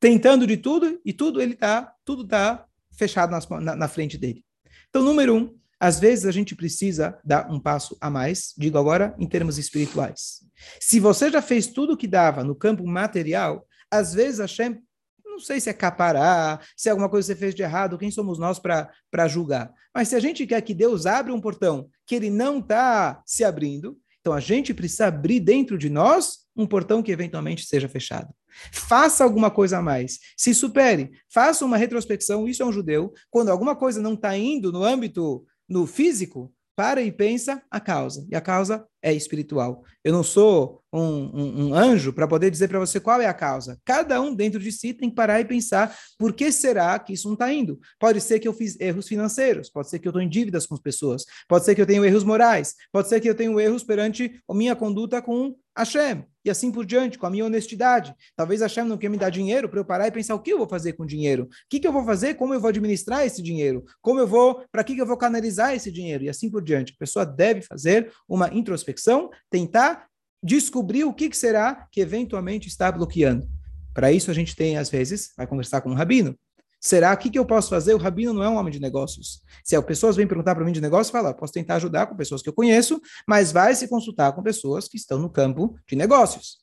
tentando 0.00 0.46
de 0.46 0.56
tudo 0.56 1.00
e 1.04 1.12
tudo 1.12 1.40
ele 1.40 1.54
tá, 1.54 1.92
tudo 2.04 2.24
está 2.24 2.66
fechado 2.96 3.30
nas, 3.30 3.48
na, 3.48 3.76
na 3.76 3.88
frente 3.88 4.18
dele. 4.18 4.44
Então, 4.88 5.02
número 5.02 5.34
um, 5.34 5.58
às 5.78 6.00
vezes 6.00 6.24
a 6.24 6.32
gente 6.32 6.54
precisa 6.54 7.18
dar 7.24 7.50
um 7.50 7.60
passo 7.60 7.96
a 8.00 8.08
mais, 8.08 8.54
digo 8.56 8.78
agora 8.78 9.14
em 9.18 9.28
termos 9.28 9.58
espirituais. 9.58 10.40
Se 10.80 10.98
você 10.98 11.30
já 11.30 11.42
fez 11.42 11.66
tudo 11.66 11.92
o 11.92 11.96
que 11.96 12.06
dava 12.06 12.42
no 12.42 12.54
campo 12.54 12.86
material, 12.86 13.66
às 13.96 14.14
vezes 14.14 14.40
Hashem, 14.40 14.80
não 15.24 15.38
sei 15.38 15.60
se 15.60 15.68
é 15.68 15.72
capará, 15.72 16.60
se 16.76 16.88
é 16.88 16.92
alguma 16.92 17.08
coisa 17.08 17.26
que 17.26 17.34
você 17.34 17.40
fez 17.40 17.54
de 17.54 17.62
errado, 17.62 17.98
quem 17.98 18.10
somos 18.10 18.38
nós 18.38 18.58
para 18.58 19.28
julgar? 19.28 19.72
Mas 19.94 20.08
se 20.08 20.14
a 20.14 20.20
gente 20.20 20.46
quer 20.46 20.60
que 20.62 20.72
Deus 20.72 21.04
abra 21.06 21.34
um 21.34 21.40
portão 21.40 21.88
que 22.06 22.14
ele 22.14 22.30
não 22.30 22.58
está 22.58 23.22
se 23.26 23.44
abrindo, 23.44 23.98
então 24.20 24.32
a 24.32 24.40
gente 24.40 24.72
precisa 24.72 25.06
abrir 25.06 25.40
dentro 25.40 25.76
de 25.76 25.90
nós 25.90 26.46
um 26.56 26.66
portão 26.66 27.02
que 27.02 27.12
eventualmente 27.12 27.66
seja 27.66 27.88
fechado. 27.88 28.34
Faça 28.72 29.22
alguma 29.22 29.50
coisa 29.50 29.78
a 29.78 29.82
mais. 29.82 30.18
Se 30.36 30.54
supere. 30.54 31.10
Faça 31.28 31.64
uma 31.64 31.76
retrospecção. 31.76 32.48
Isso 32.48 32.62
é 32.62 32.66
um 32.66 32.72
judeu. 32.72 33.12
Quando 33.30 33.50
alguma 33.50 33.76
coisa 33.76 34.00
não 34.00 34.14
está 34.14 34.36
indo 34.36 34.72
no 34.72 34.82
âmbito 34.82 35.44
no 35.68 35.86
físico, 35.86 36.52
para 36.76 37.00
e 37.02 37.10
pensa 37.10 37.62
a 37.70 37.80
causa. 37.80 38.26
E 38.30 38.36
a 38.36 38.40
causa 38.40 38.86
é 39.02 39.12
espiritual. 39.12 39.82
Eu 40.04 40.12
não 40.12 40.22
sou 40.22 40.82
um, 40.92 41.00
um, 41.00 41.66
um 41.68 41.74
anjo 41.74 42.12
para 42.12 42.28
poder 42.28 42.50
dizer 42.50 42.68
para 42.68 42.78
você 42.78 43.00
qual 43.00 43.20
é 43.20 43.26
a 43.26 43.32
causa. 43.32 43.80
Cada 43.84 44.20
um 44.20 44.34
dentro 44.34 44.60
de 44.60 44.70
si 44.70 44.92
tem 44.92 45.08
que 45.08 45.16
parar 45.16 45.40
e 45.40 45.44
pensar 45.44 45.96
por 46.18 46.34
que 46.34 46.52
será 46.52 46.98
que 46.98 47.14
isso 47.14 47.28
não 47.28 47.34
está 47.34 47.50
indo. 47.52 47.80
Pode 47.98 48.20
ser 48.20 48.38
que 48.38 48.46
eu 48.46 48.52
fiz 48.52 48.78
erros 48.78 49.08
financeiros, 49.08 49.70
pode 49.70 49.88
ser 49.88 49.98
que 49.98 50.06
eu 50.06 50.10
estou 50.10 50.20
em 50.20 50.28
dívidas 50.28 50.66
com 50.66 50.74
as 50.74 50.80
pessoas, 50.80 51.24
pode 51.48 51.64
ser 51.64 51.74
que 51.74 51.80
eu 51.80 51.86
tenho 51.86 52.04
erros 52.04 52.24
morais, 52.24 52.74
pode 52.92 53.08
ser 53.08 53.20
que 53.20 53.28
eu 53.28 53.34
tenho 53.34 53.58
erros 53.58 53.82
perante 53.82 54.38
a 54.48 54.54
minha 54.54 54.76
conduta 54.76 55.22
com 55.22 55.56
Hashem, 55.76 56.24
e 56.46 56.50
assim 56.50 56.70
por 56.70 56.86
diante, 56.86 57.18
com 57.18 57.26
a 57.26 57.30
minha 57.30 57.44
honestidade. 57.44 58.14
Talvez 58.36 58.60
Hashem 58.60 58.84
não 58.84 58.96
quer 58.96 59.08
me 59.08 59.16
dar 59.16 59.30
dinheiro 59.30 59.68
para 59.68 59.80
eu 59.80 59.84
parar 59.84 60.06
e 60.06 60.12
pensar 60.12 60.34
o 60.34 60.40
que 60.40 60.52
eu 60.52 60.58
vou 60.58 60.68
fazer 60.68 60.92
com 60.92 61.02
o 61.02 61.06
dinheiro, 61.06 61.44
o 61.44 61.48
que, 61.68 61.80
que 61.80 61.86
eu 61.86 61.92
vou 61.92 62.04
fazer, 62.04 62.34
como 62.34 62.54
eu 62.54 62.60
vou 62.60 62.68
administrar 62.68 63.26
esse 63.26 63.42
dinheiro, 63.42 63.84
como 64.00 64.20
eu 64.20 64.26
vou, 64.26 64.64
para 64.70 64.84
que, 64.84 64.94
que 64.94 65.00
eu 65.00 65.06
vou 65.06 65.16
canalizar 65.16 65.74
esse 65.74 65.90
dinheiro, 65.90 66.24
e 66.24 66.28
assim 66.28 66.48
por 66.48 66.62
diante. 66.62 66.92
A 66.92 66.98
pessoa 66.98 67.26
deve 67.26 67.62
fazer 67.62 68.12
uma 68.28 68.52
introspecção, 68.54 69.28
tentar 69.50 70.06
descobrir 70.42 71.04
o 71.04 71.12
que, 71.12 71.28
que 71.28 71.36
será 71.36 71.88
que 71.90 72.00
eventualmente 72.00 72.68
está 72.68 72.92
bloqueando. 72.92 73.48
Para 73.92 74.12
isso, 74.12 74.30
a 74.30 74.34
gente 74.34 74.54
tem, 74.54 74.76
às 74.76 74.88
vezes, 74.88 75.32
vai 75.36 75.46
conversar 75.46 75.80
com 75.80 75.90
um 75.90 75.94
rabino. 75.94 76.38
Será 76.86 77.16
que 77.16 77.28
que 77.28 77.36
eu 77.36 77.44
posso 77.44 77.68
fazer? 77.68 77.94
O 77.94 77.98
rabino 77.98 78.32
não 78.32 78.44
é 78.44 78.48
um 78.48 78.54
homem 78.54 78.72
de 78.72 78.78
negócios. 78.78 79.42
Se 79.64 79.74
as 79.74 79.84
pessoas 79.84 80.14
vêm 80.14 80.24
perguntar 80.24 80.54
para 80.54 80.64
mim 80.64 80.70
de 80.70 80.80
negócio, 80.80 81.10
fala, 81.10 81.34
posso 81.34 81.52
tentar 81.52 81.74
ajudar 81.74 82.06
com 82.06 82.14
pessoas 82.14 82.42
que 82.42 82.48
eu 82.48 82.52
conheço, 82.52 83.00
mas 83.26 83.50
vai 83.50 83.74
se 83.74 83.88
consultar 83.88 84.32
com 84.32 84.40
pessoas 84.40 84.86
que 84.86 84.96
estão 84.96 85.18
no 85.18 85.28
campo 85.28 85.76
de 85.84 85.96
negócios. 85.96 86.58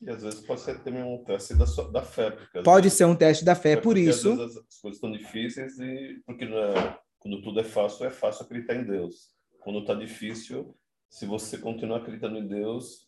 E 0.00 0.08
às 0.08 0.22
vezes 0.22 0.40
pode 0.40 0.62
ser 0.62 0.82
também 0.82 1.02
um 1.02 1.22
teste 1.22 1.54
da, 1.54 1.66
sua, 1.66 1.92
da 1.92 2.00
fé. 2.00 2.30
Pode 2.64 2.84
vezes, 2.84 2.96
ser 2.96 3.04
um 3.04 3.14
teste 3.14 3.44
da 3.44 3.54
fé, 3.54 3.72
é 3.72 3.76
por 3.76 3.98
isso. 3.98 4.30
Às 4.30 4.38
vezes 4.38 4.56
as 4.56 4.80
coisas 4.80 4.96
estão 4.96 5.12
difíceis 5.12 5.78
e 5.78 6.22
porque 6.24 6.44
é, 6.46 6.98
quando 7.18 7.42
tudo 7.42 7.60
é 7.60 7.64
fácil, 7.64 8.06
é 8.06 8.10
fácil 8.10 8.46
acreditar 8.46 8.74
em 8.74 8.86
Deus. 8.86 9.34
Quando 9.60 9.80
está 9.80 9.92
difícil, 9.92 10.74
se 11.10 11.26
você 11.26 11.58
continuar 11.58 11.98
acreditando 11.98 12.38
em 12.38 12.48
Deus, 12.48 13.06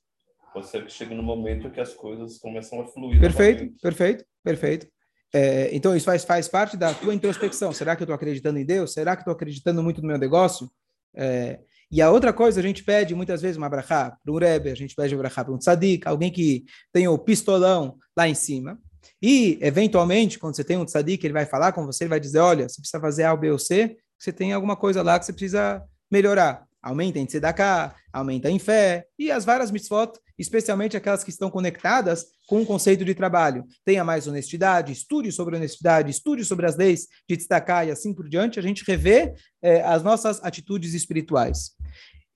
pode 0.53 0.67
ser 0.67 0.85
que 0.85 0.93
chegue 0.93 1.15
no 1.15 1.23
momento 1.23 1.71
que 1.71 1.81
as 1.81 1.95
coisas 1.95 2.37
começam 2.37 2.83
a 2.83 2.87
fluir. 2.87 3.19
Perfeito, 3.19 3.61
novamente. 3.61 3.81
perfeito, 3.81 4.25
perfeito. 4.45 5.00
É, 5.33 5.71
então, 5.73 5.95
isso 5.95 6.07
faz, 6.07 6.25
faz 6.25 6.49
parte 6.49 6.77
da 6.77 6.93
tua 6.93 7.15
introspecção. 7.15 7.73
Será 7.73 7.95
que 7.95 8.03
eu 8.03 8.05
estou 8.05 8.15
acreditando 8.15 8.59
em 8.59 8.65
Deus? 8.65 8.93
Será 8.93 9.15
que 9.15 9.23
estou 9.23 9.33
acreditando 9.33 9.83
muito 9.83 10.01
no 10.01 10.09
meu 10.09 10.19
negócio? 10.19 10.71
É, 11.15 11.61
e 11.91 12.01
a 12.01 12.11
outra 12.11 12.33
coisa, 12.33 12.61
a 12.61 12.63
gente 12.63 12.85
pede 12.85 13.15
muitas 13.15 13.43
vezes 13.43 13.57
uma 13.57 13.69
brachá 13.69 14.17
para 14.23 14.33
um 14.33 14.39
Rebbe, 14.39 14.71
a 14.71 14.77
gente 14.77 14.95
pede 14.95 15.15
uma 15.15 15.23
brachá 15.23 15.45
para 15.45 15.53
um 15.53 15.59
tzadik, 15.59 16.07
alguém 16.07 16.31
que 16.31 16.65
tem 16.93 17.09
o 17.09 17.19
pistolão 17.19 17.97
lá 18.17 18.29
em 18.29 18.35
cima. 18.35 18.79
E, 19.21 19.59
eventualmente, 19.61 20.39
quando 20.39 20.55
você 20.55 20.65
tem 20.65 20.77
um 20.77 20.85
tzadik, 20.85 21.25
ele 21.25 21.33
vai 21.33 21.47
falar 21.47 21.73
com 21.73 21.85
você, 21.85 22.05
ele 22.05 22.11
vai 22.11 22.21
dizer, 22.21 22.39
olha, 22.39 22.69
você 22.69 22.81
precisa 22.81 23.01
fazer 23.01 23.25
A, 23.25 23.37
B 23.37 23.51
ou 23.51 23.59
C, 23.59 23.97
você 24.19 24.33
tem 24.33 24.53
alguma 24.53 24.77
coisa 24.77 25.03
lá 25.03 25.19
que 25.19 25.27
você 25.27 25.33
precisa 25.33 25.83
melhorar 26.11 26.70
aumenta 26.83 27.19
em 27.19 27.27
tzedakah, 27.27 27.95
aumenta 28.13 28.51
em 28.51 28.59
fé, 28.59 29.07
e 29.19 29.31
as 29.31 29.45
várias 29.45 29.71
mitzvot, 29.71 30.13
especialmente 30.39 30.97
aquelas 30.97 31.23
que 31.23 31.31
estão 31.31 31.51
conectadas 31.51 32.27
com 32.47 32.63
o 32.63 32.67
conceito 32.67 33.05
de 33.05 33.15
trabalho. 33.15 33.65
Tenha 33.85 34.03
mais 34.03 34.27
honestidade, 34.27 34.93
estude 34.93 35.31
sobre 35.31 35.57
honestidade, 35.57 36.11
estude 36.11 36.45
sobre 36.45 36.67
as 36.67 36.77
leis 36.77 37.07
de 37.29 37.37
tzedakah 37.37 37.85
e 37.85 37.91
assim 37.91 38.15
por 38.15 38.29
diante, 38.29 38.59
a 38.59 38.63
gente 38.63 38.85
revê 38.85 39.35
eh, 39.63 39.83
as 39.83 40.03
nossas 40.03 40.43
atitudes 40.43 40.95
espirituais. 40.95 41.73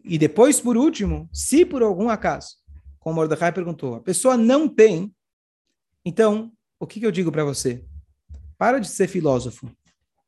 E 0.05 0.19
depois, 0.19 0.61
por 0.61 0.77
último, 0.77 1.29
se 1.33 1.65
por 1.65 1.83
algum 1.83 2.11
acaso, 2.11 2.57
como 3.01 3.17
Mordecai 3.17 3.53
perguntou, 3.53 3.95
a 3.95 4.01
pessoa 4.01 4.37
não 4.37 4.69
tem, 4.69 5.11
então, 6.05 6.53
o 6.79 6.87
que, 6.87 7.01
que 7.01 7.07
eu 7.07 7.11
digo 7.11 7.33
para 7.33 7.45
você? 7.45 7.83
Para 8.59 8.79
de 8.79 8.89
ser 8.89 9.09
filósofo. 9.09 9.71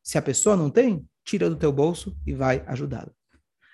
Se 0.03 0.17
a 0.17 0.23
pessoa 0.23 0.57
não 0.57 0.71
tem, 0.71 1.07
tira 1.25 1.51
do 1.51 1.57
teu 1.57 1.71
bolso 1.71 2.17
e 2.27 2.33
vai 2.33 2.65
ajudá-la. 2.67 3.13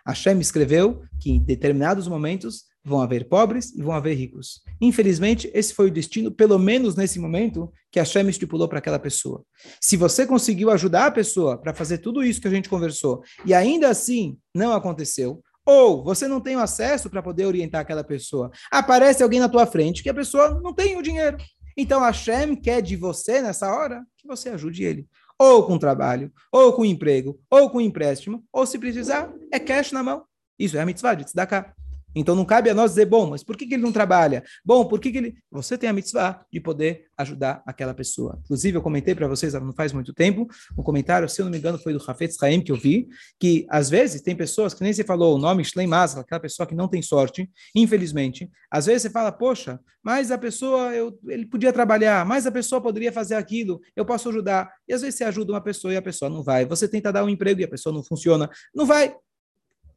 Hashem 0.07 0.41
escreveu 0.41 1.03
que 1.21 1.31
em 1.31 1.39
determinados 1.39 2.09
momentos 2.09 2.65
vão 2.85 3.01
haver 3.01 3.29
pobres 3.29 3.73
e 3.75 3.83
vão 3.83 3.93
haver 3.93 4.15
ricos. 4.15 4.61
Infelizmente, 4.81 5.51
esse 5.55 5.73
foi 5.73 5.87
o 5.87 5.91
destino, 5.91 6.33
pelo 6.33 6.59
menos 6.59 6.97
nesse 6.97 7.19
momento, 7.19 7.73
que 7.91 8.01
Hashem 8.01 8.29
estipulou 8.29 8.69
para 8.69 8.79
aquela 8.79 8.99
pessoa. 8.99 9.45
Se 9.81 9.97
você 9.97 10.27
conseguiu 10.27 10.71
ajudar 10.71 11.07
a 11.07 11.11
pessoa 11.13 11.57
para 11.57 11.75
fazer 11.75 11.99
tudo 11.99 12.25
isso 12.25 12.41
que 12.41 12.49
a 12.49 12.51
gente 12.51 12.69
conversou 12.69 13.23
e 13.47 13.55
ainda 13.55 13.89
assim 13.89 14.37
não 14.55 14.73
aconteceu, 14.73 15.41
ou 15.65 16.03
você 16.03 16.27
não 16.27 16.41
tem 16.41 16.57
o 16.57 16.61
acesso 16.61 17.09
para 17.09 17.23
poder 17.23 17.47
orientar 17.47 17.83
aquela 17.83 18.03
pessoa, 18.03 18.51
aparece 18.71 19.23
alguém 19.23 19.39
na 19.39 19.49
tua 19.49 19.65
frente 19.65 20.03
que 20.03 20.11
a 20.11 20.15
pessoa 20.15 20.61
não 20.61 20.75
tem 20.75 20.97
o 20.99 21.03
dinheiro. 21.03 21.37
Então 21.77 22.01
Hashem 22.01 22.57
quer 22.57 22.83
de 22.83 22.97
você 22.97 23.41
nessa 23.41 23.73
hora 23.73 24.05
que 24.19 24.27
você 24.27 24.49
ajude 24.49 24.83
ele 24.83 25.07
ou 25.39 25.67
com 25.67 25.79
trabalho, 25.79 26.33
ou 26.51 26.73
com 26.73 26.85
emprego, 26.85 27.41
ou 27.51 27.71
com 27.71 27.81
empréstimo, 27.81 28.45
ou 28.53 28.67
se 28.67 28.79
precisar, 28.79 29.33
é 29.53 29.59
cash 29.59 29.93
na 29.93 30.03
mão. 30.03 30.25
Isso 30.59 30.77
é 30.77 30.81
a 30.81 30.87
mitzvah 30.87 31.15
de 31.15 31.25
tzedakah. 31.25 31.75
Então 32.15 32.35
não 32.35 32.45
cabe 32.45 32.71
a 32.71 32.75
nós 32.75 32.93
dizer, 32.93 33.07
bom, 33.07 33.31
mas 33.31 33.43
por 33.43 33.57
que, 33.57 33.67
que 33.67 33.75
ele 33.75 33.83
não 33.83 33.93
trabalha? 33.93 34.43
Bom, 34.65 34.85
por 34.85 35.01
que, 35.01 35.11
que 35.11 35.19
ele. 35.19 35.35
Você 35.51 35.79
tem 35.79 35.89
a 35.89 35.93
mitzvah 35.93 36.45
de 36.53 36.61
poder 36.61 37.07
ajudar 37.17 37.63
aquela 37.67 37.95
pessoa. 37.95 38.39
Inclusive, 38.45 38.77
eu 38.77 38.83
comentei 38.83 39.15
para 39.15 39.27
vocês 39.29 39.55
não 39.55 39.73
faz 39.73 39.93
muito 39.93 40.13
tempo, 40.13 40.47
um 40.77 40.83
comentário, 40.83 41.29
se 41.29 41.41
eu 41.41 41.45
não 41.45 41.53
me 41.53 41.59
engano, 41.59 41.79
foi 41.79 41.93
do 41.93 41.99
Rafetz 41.99 42.43
Haim 42.43 42.61
que 42.61 42.73
eu 42.73 42.77
vi, 42.77 43.09
que 43.39 43.67
às 43.71 43.89
vezes 43.89 44.21
tem 44.23 44.35
pessoas 44.35 44.75
que 44.75 44.83
nem 44.83 44.93
se 44.93 45.05
falou 45.05 45.37
o 45.37 45.39
nome 45.39 45.65
Shleim 45.65 45.87
Masra, 45.87 46.21
aquela 46.21 46.41
pessoa 46.41 46.67
que 46.67 46.75
não 46.75 46.89
tem 46.89 47.01
sorte, 47.03 47.49
infelizmente. 47.75 48.51
Às 48.71 48.87
vezes 48.87 49.03
você 49.03 49.11
fala, 49.11 49.31
poxa, 49.31 49.79
mas 50.03 50.31
a 50.31 50.39
pessoa, 50.39 50.95
eu, 50.95 51.19
ele 51.29 51.47
podia 51.47 51.73
trabalhar, 51.73 52.25
mas 52.27 52.47
a 52.47 52.51
pessoa 52.51 52.81
poderia 52.81 53.13
fazer 53.13 53.35
aquilo, 53.35 53.81
eu 53.95 54.05
posso 54.05 54.29
ajudar. 54.29 54.73
E 54.89 54.93
às 54.93 55.03
vezes 55.03 55.17
você 55.17 55.25
ajuda 55.25 55.53
uma 55.53 55.61
pessoa 55.61 55.93
e 55.93 55.97
a 55.97 56.03
pessoa 56.03 56.29
não 56.29 56.43
vai. 56.43 56.67
Você 56.67 56.89
tenta 56.89 57.13
dar 57.13 57.25
um 57.25 57.29
emprego 57.29 57.61
e 57.61 57.65
a 57.65 57.69
pessoa 57.69 57.95
não 57.95 58.03
funciona. 58.03 58.51
Não 58.75 58.85
vai. 58.85 59.15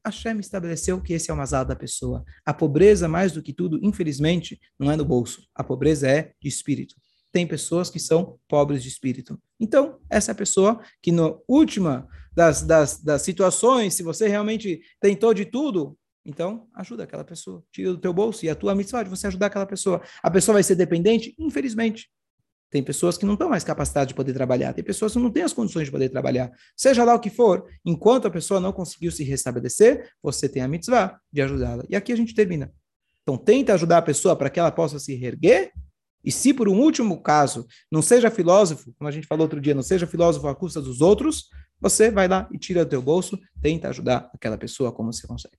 Hashem 0.05 0.39
estabeleceu 0.39 1.01
que 1.01 1.13
esse 1.13 1.31
é 1.31 1.33
o 1.33 1.37
mazal 1.37 1.65
da 1.65 1.75
pessoa. 1.75 2.23
A 2.45 2.53
pobreza, 2.53 3.07
mais 3.07 3.31
do 3.31 3.41
que 3.41 3.51
tudo, 3.51 3.79
infelizmente, 3.81 4.59
não 4.79 4.91
é 4.91 4.95
no 4.95 5.03
bolso. 5.03 5.47
A 5.55 5.63
pobreza 5.63 6.07
é 6.07 6.33
de 6.39 6.47
espírito. 6.47 6.95
Tem 7.31 7.45
pessoas 7.45 7.89
que 7.89 7.99
são 7.99 8.39
pobres 8.47 8.81
de 8.83 8.89
espírito. 8.89 9.39
Então, 9.59 9.99
essa 10.09 10.31
é 10.31 10.33
a 10.33 10.35
pessoa 10.35 10.81
que, 11.01 11.11
na 11.11 11.33
última 11.47 12.07
das, 12.33 12.61
das, 12.61 13.01
das 13.01 13.23
situações, 13.23 13.95
se 13.95 14.03
você 14.03 14.27
realmente 14.27 14.79
tentou 15.01 15.33
de 15.33 15.45
tudo, 15.45 15.97
então, 16.25 16.67
ajuda 16.73 17.03
aquela 17.03 17.23
pessoa. 17.23 17.63
Tira 17.71 17.91
do 17.91 17.99
teu 17.99 18.13
bolso 18.13 18.45
e 18.45 18.49
a 18.49 18.55
tua 18.55 18.73
missão 18.73 19.03
de 19.03 19.09
você 19.09 19.27
ajudar 19.27 19.47
aquela 19.47 19.65
pessoa. 19.65 20.01
A 20.23 20.31
pessoa 20.31 20.53
vai 20.53 20.63
ser 20.63 20.75
dependente? 20.75 21.35
Infelizmente. 21.37 22.09
Tem 22.75 22.83
pessoas 22.83 23.17
que 23.17 23.25
não 23.25 23.35
estão 23.35 23.47
mais 23.47 23.63
capacitadas 23.63 24.09
de 24.09 24.13
poder 24.13 24.33
trabalhar, 24.33 24.73
tem 24.73 24.83
pessoas 24.83 25.13
que 25.13 25.17
não 25.17 25.31
têm 25.31 25.43
as 25.43 25.53
condições 25.53 25.85
de 25.85 25.91
poder 25.91 26.09
trabalhar. 26.09 26.51
Seja 26.75 27.05
lá 27.05 27.15
o 27.15 27.19
que 27.21 27.29
for, 27.29 27.65
enquanto 27.85 28.27
a 28.27 28.29
pessoa 28.29 28.59
não 28.59 28.73
conseguiu 28.73 29.13
se 29.13 29.23
restabelecer, 29.23 30.09
você 30.21 30.49
tem 30.49 30.61
a 30.61 30.67
mitzvah 30.67 31.17
de 31.31 31.41
ajudá-la. 31.41 31.85
E 31.87 31.95
aqui 31.95 32.11
a 32.11 32.17
gente 32.17 32.35
termina. 32.35 32.69
Então, 33.21 33.37
tenta 33.37 33.73
ajudar 33.75 33.99
a 33.99 34.01
pessoa 34.01 34.35
para 34.35 34.49
que 34.49 34.59
ela 34.59 34.71
possa 34.71 34.99
se 34.99 35.15
reerguer 35.15 35.71
E 36.21 36.33
se 36.33 36.53
por 36.53 36.67
um 36.67 36.77
último 36.77 37.21
caso, 37.21 37.65
não 37.89 38.01
seja 38.01 38.29
filósofo, 38.29 38.93
como 38.97 39.07
a 39.07 39.11
gente 39.11 39.25
falou 39.25 39.45
outro 39.45 39.61
dia, 39.61 39.73
não 39.73 39.81
seja 39.81 40.05
filósofo 40.05 40.45
à 40.49 40.53
custa 40.53 40.81
dos 40.81 40.99
outros, 40.99 41.45
você 41.79 42.11
vai 42.11 42.27
lá 42.27 42.45
e 42.51 42.57
tira 42.57 42.83
do 42.83 42.89
teu 42.89 43.01
bolso, 43.01 43.39
tenta 43.61 43.87
ajudar 43.87 44.29
aquela 44.33 44.57
pessoa 44.57 44.91
como 44.91 45.13
você 45.13 45.25
consegue. 45.25 45.55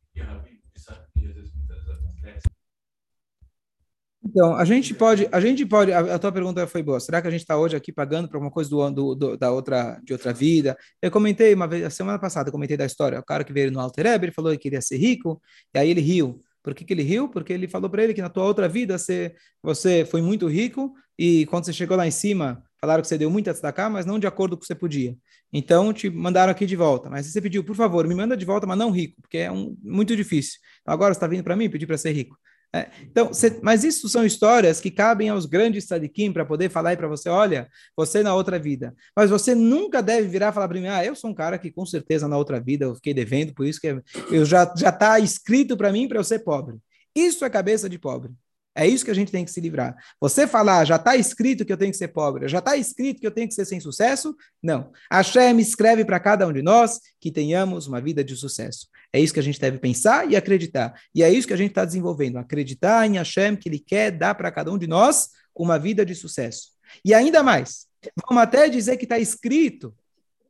Então, 4.28 4.56
a 4.56 4.64
gente 4.64 4.92
pode, 4.92 5.28
a 5.30 5.40
gente 5.40 5.64
pode, 5.64 5.92
a, 5.92 6.16
a 6.16 6.18
tua 6.18 6.32
pergunta 6.32 6.66
foi 6.66 6.82
boa. 6.82 6.98
Será 6.98 7.22
que 7.22 7.28
a 7.28 7.30
gente 7.30 7.42
está 7.42 7.56
hoje 7.56 7.76
aqui 7.76 7.92
pagando 7.92 8.28
para 8.28 8.36
alguma 8.36 8.50
coisa 8.50 8.68
do, 8.68 8.90
do, 8.90 9.14
do, 9.14 9.36
da 9.36 9.52
outra, 9.52 10.00
de 10.02 10.12
outra 10.12 10.32
vida? 10.32 10.76
Eu 11.00 11.12
comentei 11.12 11.54
uma 11.54 11.68
vez, 11.68 11.84
a 11.84 11.90
semana 11.90 12.18
passada, 12.18 12.48
eu 12.48 12.52
comentei 12.52 12.76
da 12.76 12.84
história. 12.84 13.20
O 13.20 13.24
cara 13.24 13.44
que 13.44 13.52
veio 13.52 13.70
no 13.70 13.78
Alter 13.78 14.06
Eber, 14.06 14.24
ele 14.24 14.32
falou 14.32 14.50
que 14.50 14.58
queria 14.58 14.80
ser 14.80 14.96
rico, 14.96 15.40
e 15.72 15.78
aí 15.78 15.90
ele 15.90 16.00
riu. 16.00 16.40
Por 16.60 16.74
que, 16.74 16.84
que 16.84 16.92
ele 16.92 17.04
riu? 17.04 17.28
Porque 17.28 17.52
ele 17.52 17.68
falou 17.68 17.88
para 17.88 18.02
ele 18.02 18.12
que 18.12 18.20
na 18.20 18.28
tua 18.28 18.44
outra 18.44 18.68
vida 18.68 18.98
você, 18.98 19.32
você 19.62 20.04
foi 20.04 20.20
muito 20.20 20.48
rico 20.48 20.92
e 21.16 21.46
quando 21.46 21.64
você 21.64 21.72
chegou 21.72 21.96
lá 21.96 22.04
em 22.04 22.10
cima, 22.10 22.64
falaram 22.80 23.02
que 23.02 23.08
você 23.08 23.16
deu 23.16 23.30
muita 23.30 23.52
destacar, 23.52 23.88
mas 23.88 24.04
não 24.04 24.18
de 24.18 24.26
acordo 24.26 24.56
com 24.56 24.58
o 24.58 24.60
que 24.62 24.66
você 24.66 24.74
podia. 24.74 25.16
Então, 25.52 25.92
te 25.92 26.10
mandaram 26.10 26.50
aqui 26.50 26.66
de 26.66 26.74
volta. 26.74 27.08
Mas 27.08 27.26
você 27.26 27.40
pediu, 27.40 27.62
por 27.62 27.76
favor, 27.76 28.06
me 28.08 28.14
manda 28.16 28.36
de 28.36 28.44
volta, 28.44 28.66
mas 28.66 28.76
não 28.76 28.90
rico, 28.90 29.22
porque 29.22 29.38
é 29.38 29.52
um, 29.52 29.76
muito 29.80 30.16
difícil. 30.16 30.58
Então, 30.82 30.92
agora 30.92 31.14
você 31.14 31.18
está 31.18 31.28
vindo 31.28 31.44
para 31.44 31.54
mim 31.54 31.70
pedir 31.70 31.86
para 31.86 31.96
ser 31.96 32.10
rico. 32.10 32.36
É, 32.74 32.88
então, 33.02 33.32
cê, 33.32 33.58
mas 33.62 33.84
isso 33.84 34.08
são 34.08 34.24
histórias 34.24 34.80
que 34.80 34.90
cabem 34.90 35.28
aos 35.28 35.46
grandes 35.46 35.84
sadiquim 35.84 36.32
para 36.32 36.44
poder 36.44 36.68
falar 36.68 36.90
aí 36.90 36.96
para 36.96 37.08
você, 37.08 37.28
olha, 37.28 37.68
você 37.96 38.22
na 38.22 38.34
outra 38.34 38.58
vida. 38.58 38.94
Mas 39.16 39.30
você 39.30 39.54
nunca 39.54 40.02
deve 40.02 40.28
virar 40.28 40.50
e 40.50 40.52
falar 40.52 40.68
para 40.68 40.80
mim, 40.80 40.86
ah, 40.88 41.04
eu 41.04 41.14
sou 41.14 41.30
um 41.30 41.34
cara 41.34 41.58
que 41.58 41.70
com 41.70 41.86
certeza 41.86 42.28
na 42.28 42.36
outra 42.36 42.60
vida 42.60 42.84
eu 42.84 42.94
fiquei 42.94 43.14
devendo, 43.14 43.54
por 43.54 43.66
isso 43.66 43.80
que 43.80 43.88
eu 44.30 44.44
já 44.44 44.72
já 44.76 44.90
está 44.90 45.18
escrito 45.18 45.76
para 45.76 45.92
mim 45.92 46.08
para 46.08 46.18
eu 46.18 46.24
ser 46.24 46.40
pobre. 46.40 46.78
Isso 47.14 47.44
é 47.44 47.50
cabeça 47.50 47.88
de 47.88 47.98
pobre. 47.98 48.32
É 48.76 48.86
isso 48.86 49.06
que 49.06 49.10
a 49.10 49.14
gente 49.14 49.32
tem 49.32 49.42
que 49.42 49.50
se 49.50 49.58
livrar. 49.58 49.96
Você 50.20 50.46
falar, 50.46 50.84
já 50.84 50.96
está 50.96 51.16
escrito 51.16 51.64
que 51.64 51.72
eu 51.72 51.78
tenho 51.78 51.90
que 51.90 51.96
ser 51.96 52.08
pobre, 52.08 52.46
já 52.46 52.58
está 52.58 52.76
escrito 52.76 53.20
que 53.20 53.26
eu 53.26 53.30
tenho 53.30 53.48
que 53.48 53.54
ser 53.54 53.64
sem 53.64 53.80
sucesso? 53.80 54.36
Não. 54.62 54.92
Hashem 55.10 55.58
escreve 55.58 56.04
para 56.04 56.20
cada 56.20 56.46
um 56.46 56.52
de 56.52 56.60
nós 56.60 57.00
que 57.18 57.32
tenhamos 57.32 57.86
uma 57.86 58.02
vida 58.02 58.22
de 58.22 58.36
sucesso. 58.36 58.88
É 59.10 59.18
isso 59.18 59.32
que 59.32 59.40
a 59.40 59.42
gente 59.42 59.58
deve 59.58 59.78
pensar 59.78 60.30
e 60.30 60.36
acreditar. 60.36 61.00
E 61.14 61.22
é 61.22 61.30
isso 61.30 61.46
que 61.46 61.54
a 61.54 61.56
gente 61.56 61.70
está 61.70 61.86
desenvolvendo. 61.86 62.36
Acreditar 62.36 63.06
em 63.06 63.16
Hashem, 63.16 63.56
que 63.56 63.68
Ele 63.68 63.78
quer 63.78 64.10
dar 64.10 64.34
para 64.34 64.52
cada 64.52 64.70
um 64.70 64.76
de 64.76 64.86
nós 64.86 65.30
uma 65.54 65.78
vida 65.78 66.04
de 66.04 66.14
sucesso. 66.14 66.72
E 67.02 67.14
ainda 67.14 67.42
mais, 67.42 67.86
vamos 68.28 68.42
até 68.42 68.68
dizer 68.68 68.98
que 68.98 69.04
está 69.04 69.18
escrito 69.18 69.94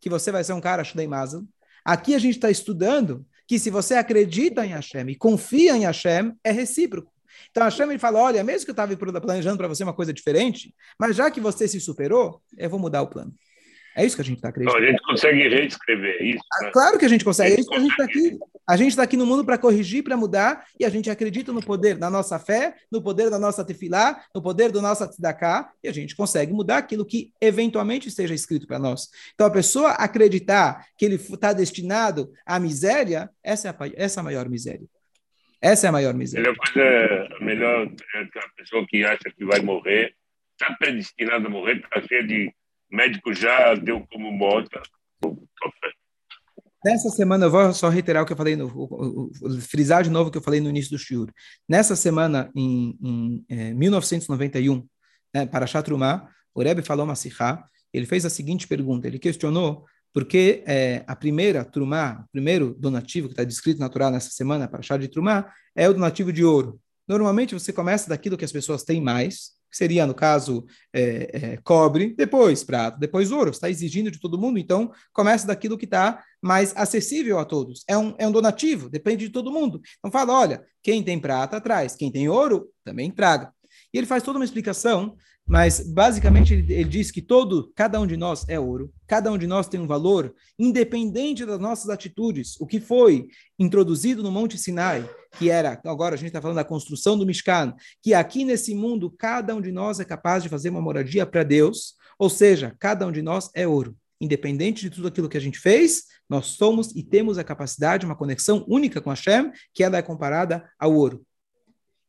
que 0.00 0.10
você 0.10 0.32
vai 0.32 0.42
ser 0.42 0.52
um 0.52 0.60
cara 0.60 0.82
Shulei 0.82 1.08
Aqui 1.84 2.14
a 2.14 2.18
gente 2.18 2.34
está 2.34 2.50
estudando 2.50 3.24
que 3.46 3.58
se 3.58 3.70
você 3.70 3.94
acredita 3.94 4.66
em 4.66 4.70
Hashem 4.70 5.10
e 5.10 5.14
confia 5.14 5.76
em 5.76 5.84
Hashem, 5.84 6.34
é 6.42 6.50
recíproco. 6.50 7.12
Então 7.50 7.64
Hashem 7.64 7.88
ele 7.88 7.98
fala: 7.98 8.20
olha, 8.20 8.44
mesmo 8.44 8.64
que 8.64 8.70
eu 8.70 8.72
estava 8.72 9.20
planejando 9.20 9.56
para 9.56 9.68
você 9.68 9.82
uma 9.82 9.94
coisa 9.94 10.12
diferente, 10.12 10.74
mas 10.98 11.16
já 11.16 11.30
que 11.30 11.40
você 11.40 11.66
se 11.68 11.80
superou, 11.80 12.40
eu 12.56 12.70
vou 12.70 12.78
mudar 12.78 13.02
o 13.02 13.08
plano. 13.08 13.32
É 13.96 14.04
isso 14.04 14.14
que 14.14 14.20
a 14.20 14.24
gente 14.24 14.36
está 14.36 14.50
acreditando. 14.50 14.78
Então, 14.78 14.88
a 14.88 14.92
gente 14.92 15.02
consegue 15.02 15.48
reescrever 15.48 16.22
isso. 16.22 16.44
Né? 16.60 16.70
Claro 16.70 16.98
que 16.98 17.04
a 17.06 17.08
gente 17.08 17.24
consegue. 17.24 17.54
É 17.54 17.60
isso 17.60 17.68
que 17.70 17.76
a 17.76 17.80
gente 17.80 17.90
está 17.90 18.04
aqui. 18.04 18.38
A 18.68 18.76
gente 18.76 18.90
está 18.90 19.02
aqui 19.04 19.16
no 19.16 19.24
mundo 19.24 19.42
para 19.42 19.56
corrigir, 19.56 20.04
para 20.04 20.16
mudar, 20.18 20.66
e 20.78 20.84
a 20.84 20.90
gente 20.90 21.08
acredita 21.08 21.50
no 21.50 21.62
poder 21.62 21.96
da 21.96 22.10
nossa 22.10 22.38
fé, 22.38 22.74
no 22.92 23.00
poder 23.00 23.30
da 23.30 23.38
nossa 23.38 23.64
tefilá, 23.64 24.22
no 24.34 24.42
poder 24.42 24.70
do 24.70 24.82
nosso 24.82 25.06
tzedakah, 25.06 25.70
e 25.82 25.88
a 25.88 25.92
gente 25.92 26.14
consegue 26.14 26.52
mudar 26.52 26.78
aquilo 26.78 27.06
que 27.06 27.32
eventualmente 27.40 28.08
esteja 28.08 28.34
escrito 28.34 28.66
para 28.66 28.78
nós. 28.78 29.08
Então, 29.34 29.46
a 29.46 29.50
pessoa 29.50 29.92
acreditar 29.92 30.84
que 30.98 31.06
ele 31.06 31.14
está 31.14 31.54
destinado 31.54 32.30
à 32.44 32.60
miséria, 32.60 33.30
essa 33.42 33.68
é 33.68 33.70
a, 33.70 33.76
essa 33.94 34.18
é 34.18 34.20
a 34.20 34.24
maior 34.24 34.46
miséria. 34.48 34.86
Essa 35.66 35.86
é 35.86 35.88
a 35.88 35.92
maior 35.92 36.14
miséria. 36.14 36.48
A 36.48 36.52
melhor 36.52 36.56
coisa, 36.56 37.36
a 37.36 37.44
melhor 37.44 37.92
é 38.14 38.20
a 38.20 38.48
pessoa 38.56 38.86
que 38.86 39.04
acha 39.04 39.30
que 39.36 39.44
vai 39.44 39.60
morrer, 39.60 40.14
está 40.52 40.72
predestinada 40.74 41.46
a 41.46 41.50
morrer, 41.50 41.78
está 41.78 42.00
cheia 42.06 42.24
de 42.24 42.52
médico 42.90 43.34
já 43.34 43.74
deu 43.74 44.06
como 44.12 44.30
morta 44.30 44.80
Nessa 46.84 47.08
semana, 47.08 47.46
eu 47.46 47.50
vou 47.50 47.72
só 47.72 47.88
reiterar 47.88 48.22
o 48.22 48.26
que 48.26 48.32
eu 48.32 48.36
falei, 48.36 48.54
no, 48.54 48.68
o, 48.68 49.28
o, 49.42 49.60
frisar 49.60 50.04
de 50.04 50.10
novo 50.10 50.28
o 50.28 50.32
que 50.32 50.38
eu 50.38 50.42
falei 50.42 50.60
no 50.60 50.68
início 50.68 50.92
do 50.92 50.98
shiur. 50.98 51.32
Nessa 51.68 51.96
semana, 51.96 52.48
em, 52.54 52.96
em 53.02 53.44
é, 53.48 53.74
1991, 53.74 54.86
né, 55.34 55.46
para 55.46 55.66
Chatrumá, 55.66 56.28
o 56.54 56.62
Rebbe 56.62 56.82
falou 56.82 57.04
uma 57.04 57.16
sihá, 57.16 57.64
ele 57.92 58.06
fez 58.06 58.24
a 58.24 58.30
seguinte 58.30 58.68
pergunta, 58.68 59.08
ele 59.08 59.18
questionou 59.18 59.84
porque 60.16 60.64
é, 60.66 61.04
a 61.06 61.14
primeira 61.14 61.62
Trumá, 61.62 62.24
o 62.26 62.32
primeiro 62.32 62.74
donativo 62.78 63.28
que 63.28 63.34
está 63.34 63.44
descrito 63.44 63.78
na 63.78 63.90
Torá 63.90 64.10
nessa 64.10 64.30
semana, 64.30 64.66
para 64.66 64.80
chá 64.80 64.96
de 64.96 65.08
Trumá, 65.08 65.52
é 65.74 65.86
o 65.90 65.92
donativo 65.92 66.32
de 66.32 66.42
ouro. 66.42 66.80
Normalmente 67.06 67.52
você 67.52 67.70
começa 67.70 68.08
daquilo 68.08 68.34
que 68.34 68.44
as 68.44 68.50
pessoas 68.50 68.82
têm 68.82 68.98
mais, 68.98 69.50
que 69.70 69.76
seria, 69.76 70.06
no 70.06 70.14
caso, 70.14 70.64
é, 70.90 71.30
é, 71.34 71.56
cobre, 71.58 72.14
depois 72.16 72.64
prata, 72.64 72.96
depois 72.98 73.30
ouro. 73.30 73.50
Está 73.50 73.68
exigindo 73.68 74.10
de 74.10 74.18
todo 74.18 74.38
mundo, 74.38 74.58
então 74.58 74.90
começa 75.12 75.46
daquilo 75.46 75.76
que 75.76 75.84
está 75.84 76.24
mais 76.40 76.72
acessível 76.74 77.38
a 77.38 77.44
todos. 77.44 77.84
É 77.86 77.98
um, 77.98 78.14
é 78.16 78.26
um 78.26 78.32
donativo, 78.32 78.88
depende 78.88 79.26
de 79.26 79.30
todo 79.30 79.52
mundo. 79.52 79.82
Então 79.98 80.10
fala, 80.10 80.32
olha, 80.32 80.64
quem 80.82 81.02
tem 81.02 81.20
prata 81.20 81.60
traz, 81.60 81.94
quem 81.94 82.10
tem 82.10 82.26
ouro 82.26 82.70
também 82.82 83.10
traga. 83.10 83.52
E 83.92 83.98
ele 83.98 84.06
faz 84.06 84.22
toda 84.22 84.38
uma 84.38 84.44
explicação, 84.44 85.16
mas 85.46 85.80
basicamente 85.80 86.54
ele, 86.54 86.72
ele, 86.72 86.88
diz 86.88 87.10
que 87.10 87.22
todo, 87.22 87.72
cada 87.74 88.00
um 88.00 88.06
de 88.06 88.16
nós 88.16 88.44
é 88.48 88.58
ouro, 88.58 88.92
cada 89.06 89.30
um 89.30 89.38
de 89.38 89.46
nós 89.46 89.68
tem 89.68 89.78
um 89.78 89.86
valor, 89.86 90.34
independente 90.58 91.46
das 91.46 91.60
nossas 91.60 91.88
atitudes. 91.88 92.60
O 92.60 92.66
que 92.66 92.80
foi 92.80 93.28
introduzido 93.58 94.22
no 94.22 94.32
Monte 94.32 94.58
Sinai, 94.58 95.08
que 95.38 95.48
era, 95.48 95.80
agora 95.84 96.14
a 96.14 96.18
gente 96.18 96.28
está 96.28 96.42
falando 96.42 96.56
da 96.56 96.64
construção 96.64 97.16
do 97.16 97.24
Mishkan, 97.24 97.74
que 98.02 98.12
aqui 98.12 98.44
nesse 98.44 98.74
mundo 98.74 99.14
cada 99.16 99.54
um 99.54 99.60
de 99.60 99.70
nós 99.70 100.00
é 100.00 100.04
capaz 100.04 100.42
de 100.42 100.48
fazer 100.48 100.70
uma 100.70 100.80
moradia 100.80 101.24
para 101.24 101.44
Deus, 101.44 101.94
ou 102.18 102.28
seja, 102.28 102.74
cada 102.80 103.06
um 103.06 103.12
de 103.12 103.22
nós 103.22 103.48
é 103.54 103.68
ouro. 103.68 103.96
Independente 104.20 104.80
de 104.80 104.90
tudo 104.90 105.08
aquilo 105.08 105.28
que 105.28 105.36
a 105.36 105.40
gente 105.40 105.58
fez, 105.58 106.04
nós 106.28 106.46
somos 106.46 106.90
e 106.96 107.02
temos 107.02 107.38
a 107.38 107.44
capacidade, 107.44 108.06
uma 108.06 108.16
conexão 108.16 108.64
única 108.66 109.00
com 109.00 109.10
Hashem, 109.10 109.52
que 109.72 109.84
ela 109.84 109.98
é 109.98 110.02
comparada 110.02 110.68
ao 110.78 110.94
ouro. 110.94 111.24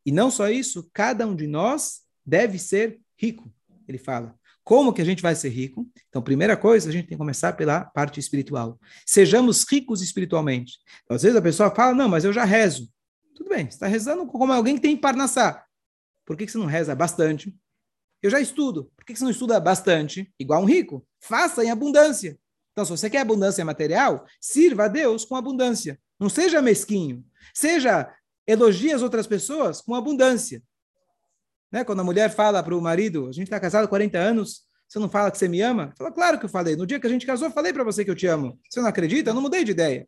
E 0.07 0.11
não 0.11 0.31
só 0.31 0.49
isso, 0.49 0.89
cada 0.93 1.27
um 1.27 1.35
de 1.35 1.47
nós 1.47 2.03
deve 2.25 2.57
ser 2.57 3.01
rico. 3.17 3.53
Ele 3.85 3.97
fala. 3.97 4.33
Como 4.63 4.93
que 4.93 5.01
a 5.01 5.05
gente 5.05 5.21
vai 5.21 5.35
ser 5.35 5.49
rico? 5.49 5.85
Então, 6.07 6.21
primeira 6.21 6.55
coisa, 6.55 6.87
a 6.87 6.93
gente 6.93 7.07
tem 7.07 7.17
que 7.17 7.17
começar 7.17 7.51
pela 7.51 7.83
parte 7.83 8.17
espiritual. 8.17 8.79
Sejamos 9.05 9.65
ricos 9.69 10.01
espiritualmente. 10.01 10.77
Então, 11.03 11.17
às 11.17 11.23
vezes 11.23 11.37
a 11.37 11.41
pessoa 11.41 11.75
fala, 11.75 11.93
não, 11.93 12.07
mas 12.07 12.23
eu 12.23 12.31
já 12.31 12.45
rezo. 12.45 12.89
Tudo 13.35 13.49
bem, 13.49 13.65
você 13.65 13.75
está 13.75 13.85
rezando 13.85 14.25
como 14.27 14.53
alguém 14.53 14.75
que 14.75 14.81
tem 14.81 14.95
parnassá. 14.95 15.61
Por 16.25 16.37
que, 16.37 16.45
que 16.45 16.53
você 16.53 16.57
não 16.57 16.67
reza 16.67 16.95
bastante? 16.95 17.53
Eu 18.21 18.29
já 18.29 18.39
estudo. 18.39 18.89
Por 18.95 19.05
que, 19.05 19.11
que 19.11 19.19
você 19.19 19.25
não 19.25 19.31
estuda 19.31 19.59
bastante? 19.59 20.33
Igual 20.39 20.61
um 20.61 20.65
rico. 20.65 21.05
Faça 21.19 21.65
em 21.65 21.69
abundância. 21.69 22.39
Então, 22.71 22.85
se 22.85 22.91
você 22.91 23.09
quer 23.09 23.19
abundância 23.19 23.65
material, 23.65 24.25
sirva 24.39 24.85
a 24.85 24.87
Deus 24.87 25.25
com 25.25 25.35
abundância. 25.35 25.99
Não 26.17 26.29
seja 26.29 26.61
mesquinho. 26.61 27.25
Seja 27.53 28.09
elogia 28.47 28.95
as 28.95 29.01
outras 29.01 29.27
pessoas 29.27 29.81
com 29.81 29.93
abundância. 29.93 30.63
Né? 31.71 31.83
Quando 31.83 31.99
a 31.99 32.03
mulher 32.03 32.29
fala 32.29 32.63
para 32.63 32.75
o 32.75 32.81
marido, 32.81 33.27
a 33.27 33.31
gente 33.31 33.43
está 33.43 33.59
casado 33.59 33.85
há 33.85 33.87
40 33.87 34.17
anos, 34.17 34.67
você 34.87 34.99
não 34.99 35.09
fala 35.09 35.29
que 35.29 35.37
você 35.37 35.49
me 35.49 35.61
ama? 35.61 35.93
Fala, 35.97 36.11
claro 36.11 36.39
que 36.39 36.45
eu 36.45 36.49
falei. 36.49 36.75
No 36.75 36.85
dia 36.85 36.99
que 36.99 37.07
a 37.07 37.09
gente 37.09 37.25
casou, 37.25 37.49
eu 37.49 37.53
falei 37.53 37.73
para 37.73 37.83
você 37.83 38.05
que 38.05 38.11
eu 38.11 38.15
te 38.15 38.25
amo. 38.25 38.57
Você 38.69 38.79
não 38.79 38.87
acredita? 38.87 39.31
Eu 39.31 39.33
não 39.33 39.41
mudei 39.41 39.63
de 39.65 39.71
ideia. 39.71 40.07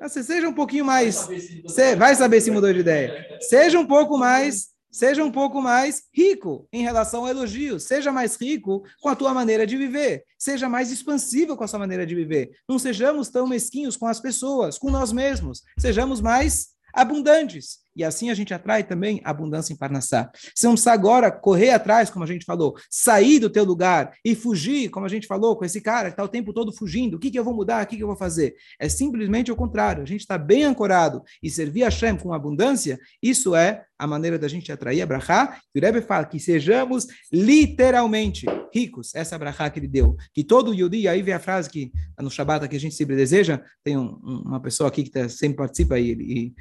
Você 0.00 0.22
seja 0.22 0.48
um 0.48 0.54
pouquinho 0.54 0.84
mais. 0.84 1.28
Você 1.62 1.94
vai 1.94 2.14
saber 2.14 2.40
se 2.40 2.50
mudou 2.50 2.72
de 2.72 2.80
ideia. 2.80 3.38
Seja 3.40 3.78
um 3.78 3.86
pouco 3.86 4.16
mais. 4.16 4.72
Seja 4.90 5.24
um 5.24 5.30
pouco 5.30 5.60
mais 5.60 6.04
rico 6.14 6.68
em 6.72 6.82
relação 6.82 7.22
ao 7.22 7.28
elogio. 7.28 7.80
Seja 7.80 8.12
mais 8.12 8.36
rico 8.36 8.84
com 9.02 9.08
a 9.08 9.16
tua 9.16 9.34
maneira 9.34 9.66
de 9.66 9.76
viver. 9.76 10.24
Seja 10.38 10.68
mais 10.68 10.92
expansivo 10.92 11.56
com 11.56 11.64
a 11.64 11.66
sua 11.66 11.80
maneira 11.80 12.06
de 12.06 12.14
viver. 12.14 12.52
Não 12.68 12.78
sejamos 12.78 13.28
tão 13.28 13.46
mesquinhos 13.46 13.96
com 13.96 14.06
as 14.06 14.20
pessoas, 14.20 14.78
com 14.78 14.90
nós 14.90 15.12
mesmos. 15.12 15.62
Sejamos 15.78 16.20
mais 16.20 16.73
abundantes. 16.94 17.84
E 17.96 18.02
assim 18.02 18.30
a 18.30 18.34
gente 18.34 18.52
atrai 18.52 18.82
também 18.82 19.20
abundância 19.24 19.72
em 19.72 19.76
Parnassá. 19.76 20.30
Você 20.54 20.66
não 20.66 20.74
agora 20.92 21.30
correr 21.30 21.70
atrás, 21.70 22.10
como 22.10 22.24
a 22.24 22.26
gente 22.26 22.44
falou, 22.44 22.76
sair 22.90 23.38
do 23.38 23.48
teu 23.48 23.64
lugar 23.64 24.12
e 24.24 24.34
fugir, 24.34 24.90
como 24.90 25.06
a 25.06 25.08
gente 25.08 25.26
falou, 25.26 25.56
com 25.56 25.64
esse 25.64 25.80
cara 25.80 26.08
que 26.08 26.14
está 26.14 26.24
o 26.24 26.28
tempo 26.28 26.52
todo 26.52 26.72
fugindo. 26.72 27.16
O 27.16 27.18
que, 27.18 27.30
que 27.30 27.38
eu 27.38 27.44
vou 27.44 27.54
mudar? 27.54 27.84
O 27.84 27.86
que, 27.86 27.96
que 27.96 28.02
eu 28.02 28.06
vou 28.06 28.16
fazer? 28.16 28.54
É 28.80 28.88
simplesmente 28.88 29.50
o 29.52 29.56
contrário. 29.56 30.02
A 30.02 30.06
gente 30.06 30.20
está 30.20 30.36
bem 30.36 30.64
ancorado 30.64 31.22
e 31.42 31.50
servir 31.50 31.84
a 31.84 31.90
Shem 31.90 32.16
com 32.16 32.32
abundância, 32.32 32.98
isso 33.22 33.54
é 33.54 33.84
a 33.98 34.06
maneira 34.06 34.38
da 34.38 34.48
gente 34.48 34.70
atrair 34.70 35.02
a 35.02 35.06
Brahá. 35.06 35.58
E 35.74 35.78
o 35.78 35.82
Rebbe 35.82 36.00
fala 36.02 36.24
que 36.24 36.38
sejamos 36.38 37.06
literalmente 37.32 38.46
ricos. 38.72 39.14
Essa 39.14 39.38
Brahá 39.38 39.70
que 39.70 39.78
ele 39.78 39.88
deu. 39.88 40.16
Que 40.32 40.42
todo 40.42 40.74
Yudi, 40.74 41.06
aí 41.08 41.22
vem 41.22 41.34
a 41.34 41.38
frase 41.38 41.70
que 41.70 41.92
no 42.20 42.30
Shabbat 42.30 42.68
que 42.68 42.76
a 42.76 42.80
gente 42.80 42.94
sempre 42.94 43.16
deseja, 43.16 43.60
tem 43.82 43.96
um, 43.96 44.18
uma 44.44 44.60
pessoa 44.60 44.88
aqui 44.88 45.04
que 45.04 45.10
tá, 45.10 45.28
sempre 45.28 45.58
participa 45.58 45.98
e, 45.98 46.12
e 46.12 46.54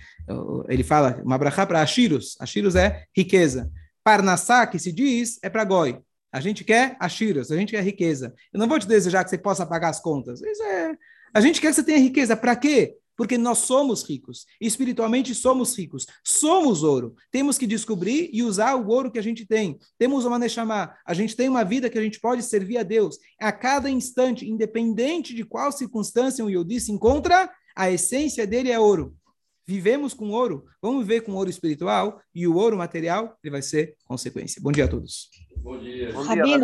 ele 0.70 0.84
fala 0.84 1.22
uma 1.24 1.38
brachá 1.38 1.66
para 1.66 1.82
Ashirus. 1.82 2.38
Ashirus 2.40 2.76
é 2.76 3.06
riqueza. 3.16 3.72
Parnassá, 4.04 4.68
que 4.68 4.78
se 4.78 4.92
diz, 4.92 5.40
é 5.42 5.50
para 5.50 5.64
Goi. 5.64 6.00
A 6.32 6.40
gente 6.40 6.64
quer 6.64 6.98
Ashirus, 7.00 7.52
a 7.52 7.56
gente 7.56 7.72
quer 7.72 7.84
riqueza. 7.84 8.34
Eu 8.52 8.60
não 8.60 8.68
vou 8.68 8.80
te 8.80 8.88
desejar 8.88 9.24
que 9.24 9.30
você 9.30 9.38
possa 9.38 9.66
pagar 9.66 9.90
as 9.90 10.00
contas. 10.00 10.42
Isso 10.42 10.64
é... 10.64 10.96
A 11.34 11.42
gente 11.42 11.62
quer 11.62 11.70
que 11.70 11.74
você 11.74 11.84
tenha 11.84 11.98
riqueza. 11.98 12.36
Para 12.36 12.56
quê? 12.56 12.96
Porque 13.18 13.38
nós 13.38 13.60
somos 13.60 14.04
ricos. 14.04 14.46
Espiritualmente 14.60 15.34
somos 15.36 15.78
ricos. 15.78 16.06
Somos 16.24 16.84
ouro. 16.84 17.16
Temos 17.32 17.58
que 17.58 17.68
descobrir 17.68 18.30
e 18.34 18.44
usar 18.44 18.76
o 18.76 18.88
ouro 18.88 19.12
que 19.12 19.20
a 19.20 19.24
gente 19.24 19.46
tem. 19.46 19.78
Temos 19.98 20.26
uma 20.26 20.40
Neshama. 20.40 20.94
A 21.06 21.14
gente 21.14 21.36
tem 21.36 21.50
uma 21.50 21.64
vida 21.64 21.90
que 21.90 21.98
a 21.98 22.02
gente 22.02 22.20
pode 22.20 22.44
servir 22.44 22.78
a 22.78 22.84
Deus. 22.84 23.18
A 23.40 23.52
cada 23.52 23.90
instante, 23.90 24.50
independente 24.50 25.34
de 25.34 25.44
qual 25.44 25.72
circunstância 25.72 26.44
o 26.44 26.50
Yodi 26.50 26.80
se 26.80 26.92
encontra, 26.92 27.50
a 27.76 27.92
essência 27.92 28.46
dele 28.46 28.72
é 28.72 28.80
ouro. 28.80 29.16
Vivemos 29.66 30.14
com 30.14 30.30
ouro, 30.30 30.66
vamos 30.82 31.08
viver 31.08 31.22
com 31.22 31.32
ouro 31.32 31.50
espiritual 31.50 32.20
e 32.36 32.46
o 32.46 32.56
ouro 32.56 32.78
material 32.78 33.38
ele 33.42 33.52
vai 33.52 33.62
ser 33.62 33.96
consequência. 34.04 34.62
Bom 34.62 34.74
dia 34.74 34.84
a 34.84 34.88
todos. 34.90 35.30
Bom 35.56 35.80
dia. 35.80 36.12
Bom 36.12 36.22
dia. 36.22 36.44